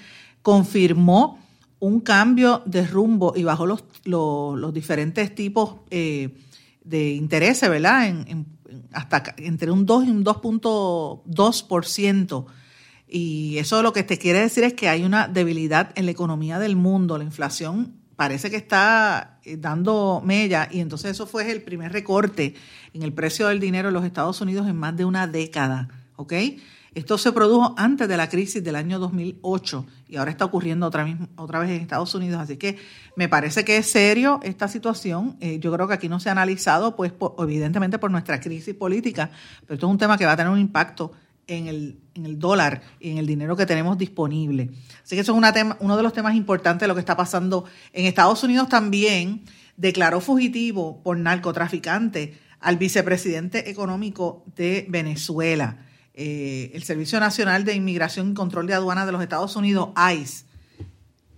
[0.42, 1.40] confirmó
[1.80, 6.36] un cambio de rumbo y bajó los, los, diferentes tipos eh,
[6.84, 8.08] de intereses, ¿verdad?
[8.08, 8.59] En,
[8.92, 12.46] hasta entre un 2 y un 2.2%.
[13.08, 16.60] Y eso lo que te quiere decir es que hay una debilidad en la economía
[16.60, 17.18] del mundo.
[17.18, 22.54] La inflación parece que está eh, dando mella y entonces eso fue el primer recorte
[22.94, 26.34] en el precio del dinero en los Estados Unidos en más de una década, ¿ok?
[26.96, 31.08] Esto se produjo antes de la crisis del año 2008 y ahora está ocurriendo otra,
[31.36, 32.42] otra vez en Estados Unidos.
[32.42, 32.78] Así que
[33.16, 35.38] me parece que es serio esta situación.
[35.40, 39.30] Eh, yo creo que aquí no se ha analizado, pues evidentemente por nuestra crisis política,
[39.62, 41.12] pero esto es un tema que va a tener un impacto
[41.46, 44.72] en el, en el dólar y en el dinero que tenemos disponible.
[45.04, 47.18] Así que eso es una tema, uno de los temas importantes de lo que está
[47.18, 49.44] pasando en Estados Unidos también.
[49.78, 55.86] Declaró fugitivo por narcotraficante al vicepresidente económico de Venezuela.
[56.22, 60.44] Eh, el Servicio Nacional de Inmigración y Control de Aduanas de los Estados Unidos, ICE,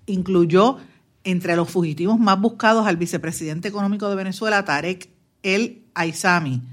[0.08, 0.78] incluyó
[1.24, 5.08] entre los fugitivos más buscados al vicepresidente económico de Venezuela, Tarek
[5.44, 6.64] El Aizami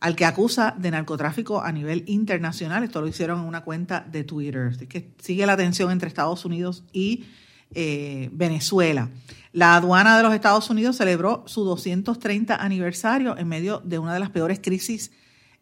[0.00, 2.84] al que acusa de narcotráfico a nivel internacional.
[2.84, 4.72] Esto lo hicieron en una cuenta de Twitter.
[4.74, 7.24] Así que sigue la tensión entre Estados Unidos y
[7.74, 9.08] eh, Venezuela.
[9.52, 14.20] La aduana de los Estados Unidos celebró su 230 aniversario en medio de una de
[14.20, 15.10] las peores crisis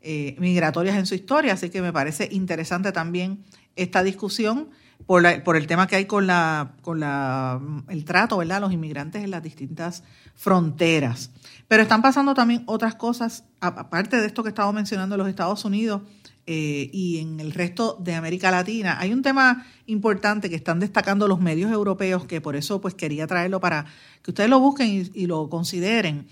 [0.01, 3.45] eh, migratorias en su historia, así que me parece interesante también
[3.77, 4.69] esta discusión
[5.07, 9.23] por, por el tema que hay con, la, con la, el trato, ¿verdad?, los inmigrantes
[9.23, 10.03] en las distintas
[10.35, 11.31] fronteras.
[11.69, 15.65] Pero están pasando también otras cosas, aparte de esto que estaba mencionando en los Estados
[15.65, 16.03] Unidos
[16.51, 18.99] eh, y en el resto de América Latina.
[18.99, 23.27] Hay un tema importante que están destacando los medios europeos, que por eso pues quería
[23.27, 23.85] traerlo para
[24.23, 26.27] que ustedes lo busquen y, lo consideren.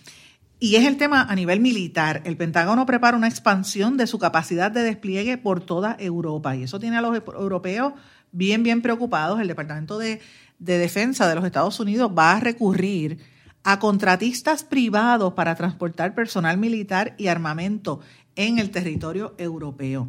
[0.58, 2.22] Y es el tema a nivel militar.
[2.24, 6.56] El Pentágono prepara una expansión de su capacidad de despliegue por toda Europa.
[6.56, 7.92] Y eso tiene a los europeos
[8.32, 9.38] bien, bien preocupados.
[9.38, 10.20] El Departamento de,
[10.58, 13.18] de Defensa de los Estados Unidos va a recurrir
[13.64, 18.00] a contratistas privados para transportar personal militar y armamento
[18.34, 20.08] en el territorio europeo.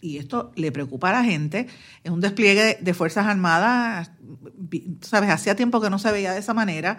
[0.00, 1.66] Y esto le preocupa a la gente.
[2.02, 4.10] Es un despliegue de Fuerzas Armadas,
[5.02, 6.98] sabes, hacía tiempo que no se veía de esa manera.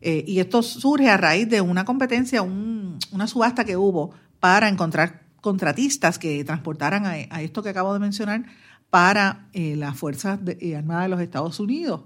[0.00, 5.22] Eh, y esto surge a raíz de una competencia, una subasta que hubo para encontrar
[5.40, 8.44] contratistas que transportaran a, esto que acabo de mencionar
[8.90, 12.02] para eh, las Fuerzas eh, Armadas de los Estados Unidos.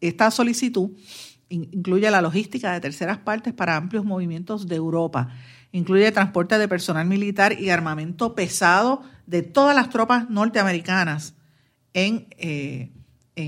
[0.00, 0.90] Esta solicitud
[1.48, 5.28] incluye la logística de terceras partes para amplios movimientos de Europa.
[5.72, 11.34] Incluye transporte de personal militar y armamento pesado de todas las tropas norteamericanas
[11.92, 12.26] en,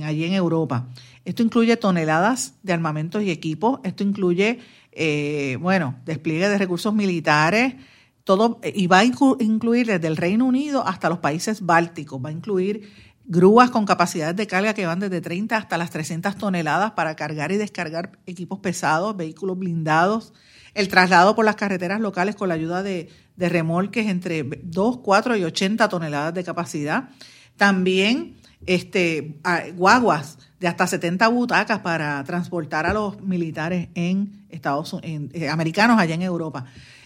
[0.03, 0.89] allí en Europa.
[1.27, 3.81] Esto incluye toneladas de armamentos y equipos.
[3.83, 4.61] Esto incluye,
[4.93, 7.75] eh, bueno, despliegue de recursos militares,
[8.23, 12.25] todo, y va a incluir desde el Reino Unido hasta los países bálticos.
[12.25, 12.93] Va a incluir
[13.25, 17.51] grúas con capacidades de carga que van desde 30 hasta las 300 toneladas para cargar
[17.51, 20.33] y descargar equipos pesados, vehículos blindados,
[20.75, 25.43] el traslado por las carreteras locales con la ayuda de, remolques entre 2, 4 y
[25.43, 27.09] 80 toneladas de capacidad.
[27.57, 29.41] También este,
[29.75, 35.99] guaguas de hasta 70 butacas para transportar a los militares en Estados Unidos, eh, americanos
[35.99, 36.65] allá en Europa.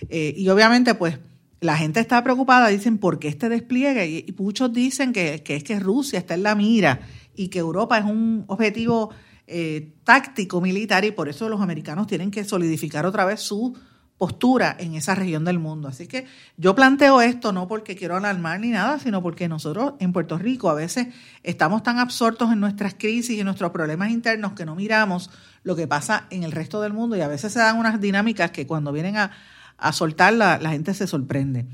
[0.09, 1.19] Eh, y obviamente, pues,
[1.61, 4.07] la gente está preocupada, dicen, ¿por qué este despliegue?
[4.07, 7.01] Y, muchos dicen que, es que Rusia está en la mira
[7.35, 9.11] y que Europa es un objetivo
[9.47, 13.77] eh, táctico militar y por eso los americanos tienen que solidificar otra vez su
[14.21, 15.89] postura en esa región del mundo.
[15.89, 16.27] Así que
[16.59, 20.69] yo planteo esto no porque quiero alarmar ni nada, sino porque nosotros en Puerto Rico
[20.69, 21.07] a veces
[21.43, 25.31] estamos tan absortos en nuestras crisis y en nuestros problemas internos que no miramos
[25.63, 28.51] lo que pasa en el resto del mundo y a veces se dan unas dinámicas
[28.51, 29.31] que cuando vienen a,
[29.79, 31.65] a soltarla, la gente se sorprende.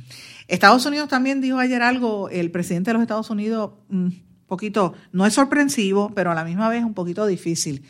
[0.47, 4.95] Estados Unidos también dijo ayer algo, el presidente de los Estados Unidos, un mm, poquito,
[5.11, 7.83] no es sorpresivo, pero a la misma vez un poquito difícil.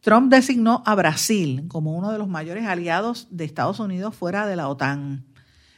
[0.00, 4.56] Trump designó a Brasil como uno de los mayores aliados de Estados Unidos fuera de
[4.56, 5.26] la OTAN.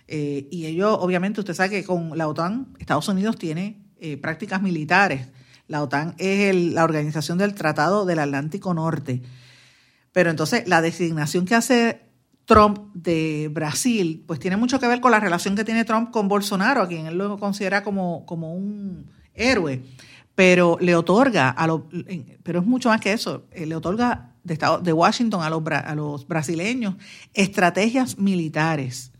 [0.06, 4.60] Eh, y ello, obviamente, usted sabe que con la OTAN, Estados Unidos tiene eh, prácticas
[4.60, 5.28] militares.
[5.68, 9.22] La OTAN es la organización del Tratado del Atlántico Norte.
[10.12, 12.10] Pero entonces, la designación que hace
[12.44, 16.26] Trump de Brasil, pues tiene mucho que ver con la relación que tiene Trump con
[16.26, 19.84] Bolsonaro, a quien él lo considera como, como un héroe,
[20.34, 21.88] pero le otorga, a lo,
[22.42, 25.94] pero es mucho más que eso, eh, le otorga de, de Washington a los, a
[25.94, 26.94] los brasileños
[27.34, 29.12] estrategias militares,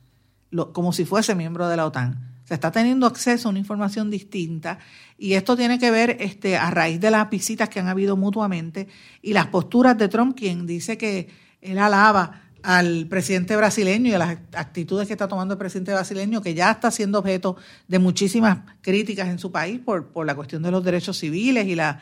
[0.73, 2.29] como si fuese miembro de la OTAN.
[2.45, 4.81] Se está teniendo acceso a una información distinta
[5.17, 8.89] y esto tiene que ver este, a raíz de las visitas que han habido mutuamente
[9.23, 11.29] y las posturas de Trump, quien dice que
[11.61, 16.43] él alaba al presidente brasileño y a las actitudes que está tomando el presidente brasileño,
[16.43, 17.57] que ya está siendo objeto
[17.89, 21.75] de muchísimas críticas en su país por, por la cuestión de los derechos civiles y
[21.75, 22.01] la,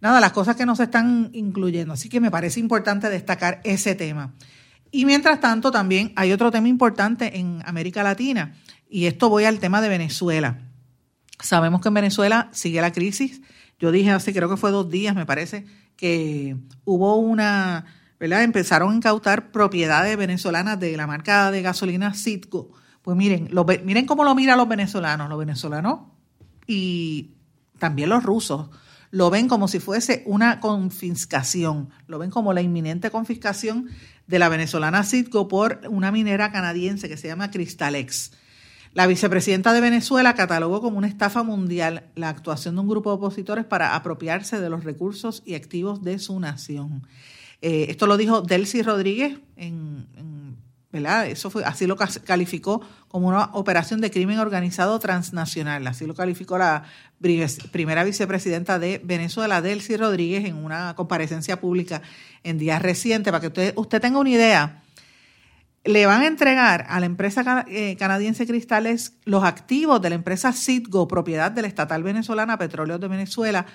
[0.00, 1.94] nada, las cosas que no se están incluyendo.
[1.94, 4.34] Así que me parece importante destacar ese tema.
[4.90, 8.54] Y mientras tanto, también hay otro tema importante en América Latina,
[8.88, 10.60] y esto voy al tema de Venezuela.
[11.40, 13.40] Sabemos que en Venezuela sigue la crisis.
[13.80, 15.66] Yo dije hace, creo que fue dos días, me parece,
[15.96, 17.86] que hubo una
[18.18, 18.42] ¿verdad?
[18.42, 22.70] Empezaron a incautar propiedades venezolanas de la marca de gasolina Citgo.
[23.02, 23.50] Pues miren,
[23.84, 26.00] miren cómo lo miran los venezolanos, los venezolanos
[26.66, 27.32] y
[27.78, 28.70] también los rusos
[29.14, 33.88] lo ven como si fuese una confiscación, lo ven como la inminente confiscación
[34.26, 38.32] de la venezolana Citgo por una minera canadiense que se llama Cristalex.
[38.92, 43.16] La vicepresidenta de Venezuela catalogó como una estafa mundial la actuación de un grupo de
[43.18, 47.06] opositores para apropiarse de los recursos y activos de su nación.
[47.60, 50.06] Eh, esto lo dijo Delcy Rodríguez, en,
[50.94, 51.26] ¿verdad?
[51.26, 55.84] Eso fue, así lo calificó como una operación de crimen organizado transnacional.
[55.88, 56.84] Así lo calificó la
[57.72, 62.00] primera vicepresidenta de Venezuela, Delcy Rodríguez, en una comparecencia pública
[62.44, 63.32] en días recientes.
[63.32, 64.82] Para que usted, usted tenga una idea,
[65.84, 70.52] le van a entregar a la empresa eh, canadiense Cristales los activos de la empresa
[70.52, 73.66] Citgo, propiedad de la estatal venezolana Petróleos de Venezuela,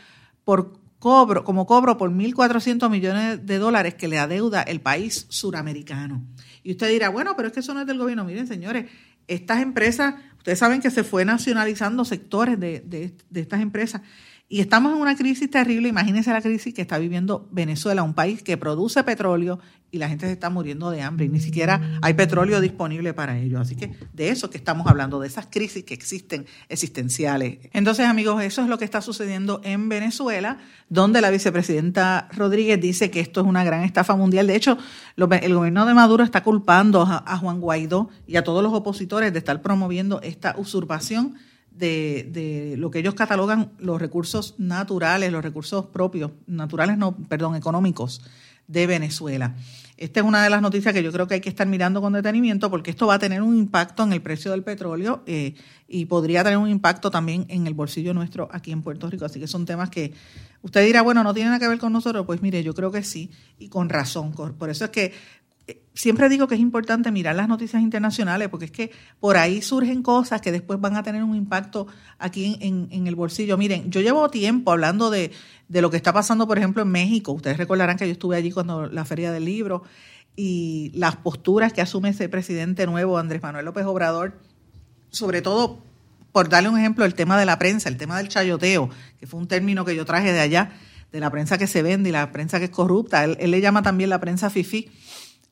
[0.45, 6.24] por cobro, como cobro por 1.400 millones de dólares que le adeuda el país suramericano.
[6.64, 8.26] Y usted dirá, bueno, pero es que eso no es del gobierno.
[8.26, 8.86] Miren, señores,
[9.28, 14.02] estas empresas, ustedes saben que se fue nacionalizando sectores de, de, de estas empresas
[14.52, 15.89] y estamos en una crisis terrible.
[15.89, 19.60] Imagínense la crisis que está viviendo Venezuela, un país que produce petróleo
[19.91, 23.38] y la gente se está muriendo de hambre y ni siquiera hay petróleo disponible para
[23.38, 23.60] ello.
[23.60, 27.60] Así que de eso que estamos hablando, de esas crisis que existen existenciales.
[27.74, 30.58] Entonces, amigos, eso es lo que está sucediendo en Venezuela,
[30.89, 34.47] donde la vicepresidenta Rodríguez dice que esto es una gran estafa mundial.
[34.47, 34.80] De hecho,
[35.16, 39.38] el gobierno de Maduro está culpando a Juan Guaidó y a todos los opositores de
[39.38, 41.36] estar promoviendo esta usurpación
[41.80, 48.21] de, lo que ellos catalogan los recursos naturales, los recursos propios, naturales no, perdón, económicos
[48.67, 49.55] de Venezuela.
[49.97, 52.13] Esta es una de las noticias que yo creo que hay que estar mirando con
[52.13, 55.55] detenimiento porque esto va a tener un impacto en el precio del petróleo eh,
[55.88, 59.25] y podría tener un impacto también en el bolsillo nuestro aquí en Puerto Rico.
[59.25, 60.13] Así que son temas que
[60.61, 62.25] usted dirá, bueno, no tienen nada que ver con nosotros.
[62.25, 64.34] Pues mire, yo creo que sí y con razón.
[64.34, 65.13] Por eso es que
[65.93, 70.01] siempre digo que es importante mirar las noticias internacionales porque es que por ahí surgen
[70.01, 73.57] cosas que después van a tener un impacto aquí en, el bolsillo.
[73.57, 75.32] Miren, yo llevo tiempo hablando de,
[75.67, 77.34] lo que está pasando, por ejemplo, en México.
[77.34, 79.84] Ustedes recordarán que yo estuve allí cuando la Feria del Libro
[80.36, 84.39] y las posturas que asume ese presidente nuevo, Andrés Manuel López Obrador,
[85.09, 85.84] sobre todo,
[86.32, 88.89] por darle un ejemplo, el tema de la prensa, el tema del chayoteo,
[89.20, 90.72] que fue un término que yo traje de allá,
[91.11, 93.26] de la prensa que se vende y la prensa que es corrupta.
[93.26, 94.89] Él, él le llama también la prensa FIFI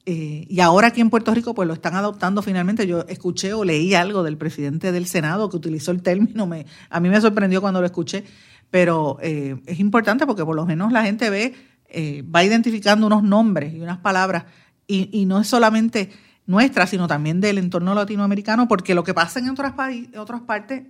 [0.10, 2.88] eh, y ahora aquí en Puerto Rico pues lo están adoptando finalmente.
[2.88, 7.02] Yo escuché o leí algo del presidente del Senado que utilizó el término, me, a
[7.02, 8.24] mí me sorprendió cuando lo escuché,
[8.72, 11.56] pero eh, es importante porque por lo menos la gente ve,
[11.90, 14.46] eh, va identificando unos nombres y unas palabras
[14.88, 16.10] y, y, no es solamente
[16.46, 19.74] nuestra, sino también del entorno latinoamericano, porque lo que pasa en otras,
[20.16, 20.84] otras partes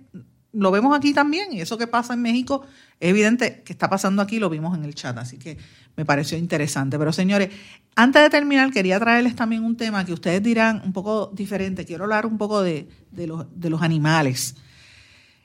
[0.58, 2.66] lo vemos aquí también, y eso que pasa en México
[3.00, 5.56] es evidente que está pasando aquí, lo vimos en el chat, así que
[5.96, 6.98] me pareció interesante.
[6.98, 7.50] Pero señores,
[7.94, 11.84] antes de terminar, quería traerles también un tema que ustedes dirán un poco diferente.
[11.84, 14.56] Quiero hablar un poco de, los, de los, animales.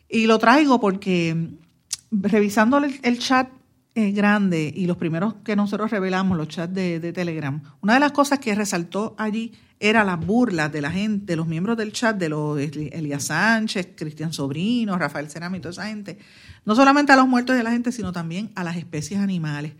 [0.09, 1.49] Y lo traigo porque
[2.11, 3.49] revisando el, chat
[3.95, 7.99] eh, grande y los primeros que nosotros revelamos, los chats de, de Telegram, una de
[7.99, 9.53] las cosas que resaltó allí
[9.83, 13.89] era las burlas de la gente, de los miembros del chat, de los Elías Sánchez,
[13.97, 16.17] Cristian Sobrino, Rafael Cerami, toda esa gente.
[16.63, 19.73] No solamente a los muertos de la gente, sino también a las especies animales.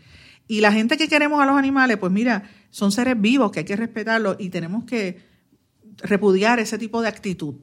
[0.46, 3.64] Y la gente que queremos a los animales, pues mira, son seres vivos que hay
[3.64, 5.22] que respetarlos y tenemos que
[6.02, 7.54] repudiar ese tipo de actitud.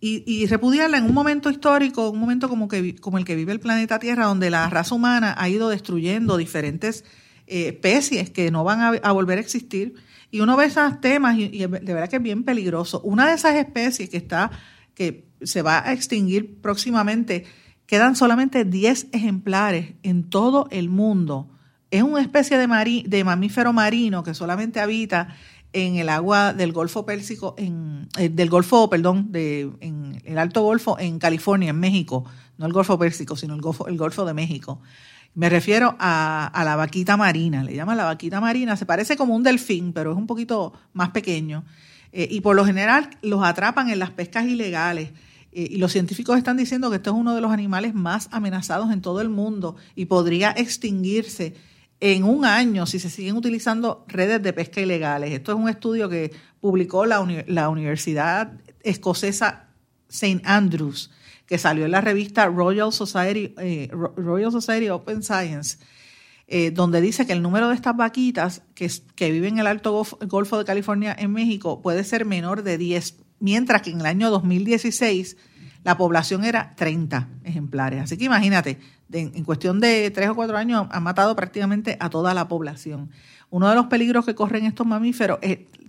[0.00, 3.60] Y, repudiarla en un momento histórico, un momento como, que, como el que vive el
[3.60, 7.04] planeta Tierra, donde la raza humana ha ido destruyendo diferentes
[7.48, 9.96] eh, especies que no van a volver a existir
[10.30, 13.00] y uno ve esos temas y, de verdad que es bien peligroso.
[13.02, 14.50] Una de esas especies que está,
[14.94, 17.44] que se va a extinguir próximamente,
[17.86, 21.48] quedan solamente 10 ejemplares en todo el mundo.
[21.90, 25.34] Es una especie de, de mamífero marino que solamente habita
[25.72, 30.62] en el agua del Golfo Pérsico, en, eh, del Golfo, perdón, de, en el Alto
[30.62, 32.24] Golfo en California, en México,
[32.58, 34.80] no el Golfo Pérsico, sino el Golfo, el Golfo de México.
[35.34, 39.42] Me refiero a, la vaquita marina, le llaman la vaquita marina, se parece como un
[39.42, 41.64] delfín, pero es un poquito más pequeño.
[42.12, 45.10] Eh, y por lo general los atrapan en las pescas ilegales.
[45.52, 48.92] Eh, y los científicos están diciendo que esto es uno de los animales más amenazados
[48.92, 51.54] en todo el mundo y podría extinguirse
[52.00, 55.32] en un año si se siguen utilizando redes de pesca ilegales.
[55.32, 58.52] Esto es un estudio que publicó la, la Universidad
[58.82, 59.66] Escocesa
[60.08, 60.42] St.
[60.44, 61.10] Andrews,
[61.50, 65.78] que salió en la revista Royal Society, eh, Royal Society Open Science,
[66.46, 70.06] eh, donde dice que el número de estas vaquitas que, que viven en el Alto
[70.28, 74.30] Golfo de California en México puede ser menor de 10, mientras que en el año
[74.30, 75.36] 2016
[75.82, 78.00] la población era 30 ejemplares.
[78.00, 78.78] Así que imagínate,
[79.12, 83.10] en cuestión de tres o cuatro años han matado prácticamente a toda la población.
[83.50, 85.38] Uno de los peligros que corren estos mamíferos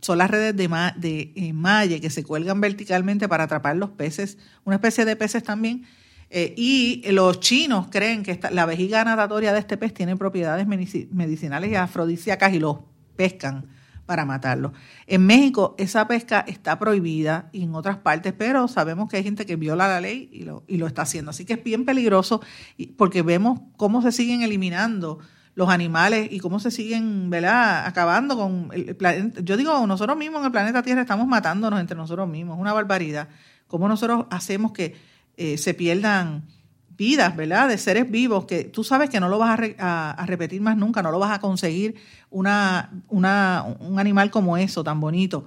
[0.01, 4.77] son las redes de, de eh, que se cuelgan verticalmente para atrapar los peces, una
[4.77, 5.85] especie de peces también.
[6.31, 11.71] Eh, y los chinos creen que la vejiga natatoria de este pez tiene propiedades medicinales
[11.71, 12.77] y afrodisíacas y los
[13.15, 13.67] pescan
[14.05, 14.73] para matarlo.
[15.07, 19.45] En México esa pesca está prohibida y en otras partes, pero sabemos que hay gente
[19.45, 20.29] que viola la ley
[20.67, 21.31] y lo está haciendo.
[21.31, 22.41] Así que es bien peligroso
[22.97, 25.19] porque vemos cómo se siguen eliminando
[25.55, 27.85] los animales y cómo se siguen ¿verdad?
[27.85, 29.41] acabando con el planeta.
[29.41, 32.57] Yo digo, nosotros mismos en el planeta Tierra estamos matándonos entre nosotros mismos.
[32.57, 33.27] Es una barbaridad.
[33.67, 34.95] ¿Cómo nosotros hacemos que
[35.37, 36.43] eh, se pierdan
[36.89, 37.67] vidas, ¿verdad?
[37.67, 41.11] De seres vivos que tú sabes que no lo vas a, repetir más nunca, no
[41.11, 41.95] lo vas a conseguir
[42.29, 45.45] una, una, un animal como eso, tan bonito.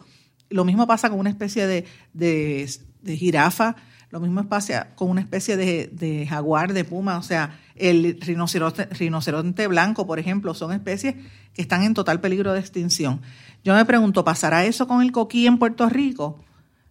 [0.50, 2.68] Lo mismo pasa con una especie de, de,
[3.02, 3.76] de jirafa
[4.14, 10.06] lo mismo pasa con una especie de, jaguar, de puma, o sea, el rinoceronte, blanco,
[10.06, 11.16] por ejemplo, son especies
[11.52, 13.22] que están en total peligro de extinción.
[13.64, 16.38] Yo me pregunto, ¿pasará eso con el coquí en Puerto Rico?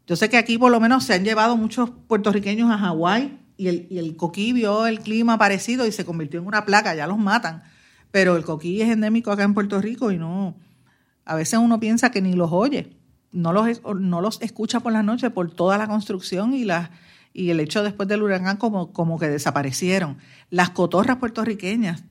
[0.05, 3.69] Yo sé que aquí por lo menos se han llevado muchos puertorriqueños a Hawái y
[3.69, 7.07] el, y el coquí vio el clima parecido y se convirtió en una placa, ya
[7.07, 7.63] los matan.
[8.11, 10.57] Pero el coquí es endémico acá en Puerto Rico y no,
[11.24, 12.97] a veces uno piensa que ni los oye,
[13.32, 16.89] no los, no los escucha por la noche por toda la construcción y las
[17.34, 20.18] y el hecho después del huracán como, como que desaparecieron.
[20.52, 22.04] Las cotorras puertorriqueñas,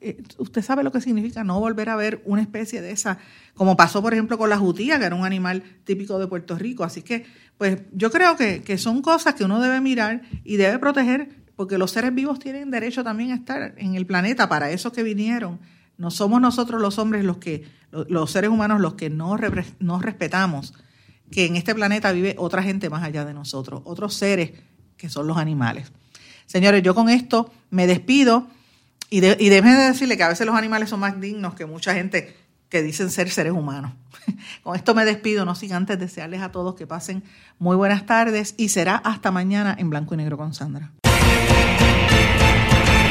[0.00, 3.18] eh, usted, sabe lo que significa no volver a ver una especie de esa,
[3.54, 6.84] como pasó por ejemplo con la jutía, que era un animal típico de Puerto Rico.
[6.84, 7.26] Así que,
[7.58, 11.76] pues yo creo que, que son cosas que uno debe mirar y debe proteger, porque
[11.76, 15.60] los seres vivos tienen derecho también a estar en el planeta, para eso que vinieron.
[15.98, 19.36] No somos nosotros los hombres los que, los seres humanos los que no,
[19.80, 20.72] no respetamos
[21.32, 24.52] que en este planeta vive otra gente más allá de nosotros, otros seres
[24.96, 25.90] que son los animales.
[26.46, 28.46] Señores, yo con esto me despido
[29.10, 31.94] y, de, y déjenme decirle que a veces los animales son más dignos que mucha
[31.94, 32.36] gente
[32.68, 33.92] que dicen ser seres humanos.
[34.62, 37.22] con esto me despido, no sin antes desearles a todos que pasen
[37.58, 40.92] muy buenas tardes y será hasta mañana en blanco y negro con Sandra.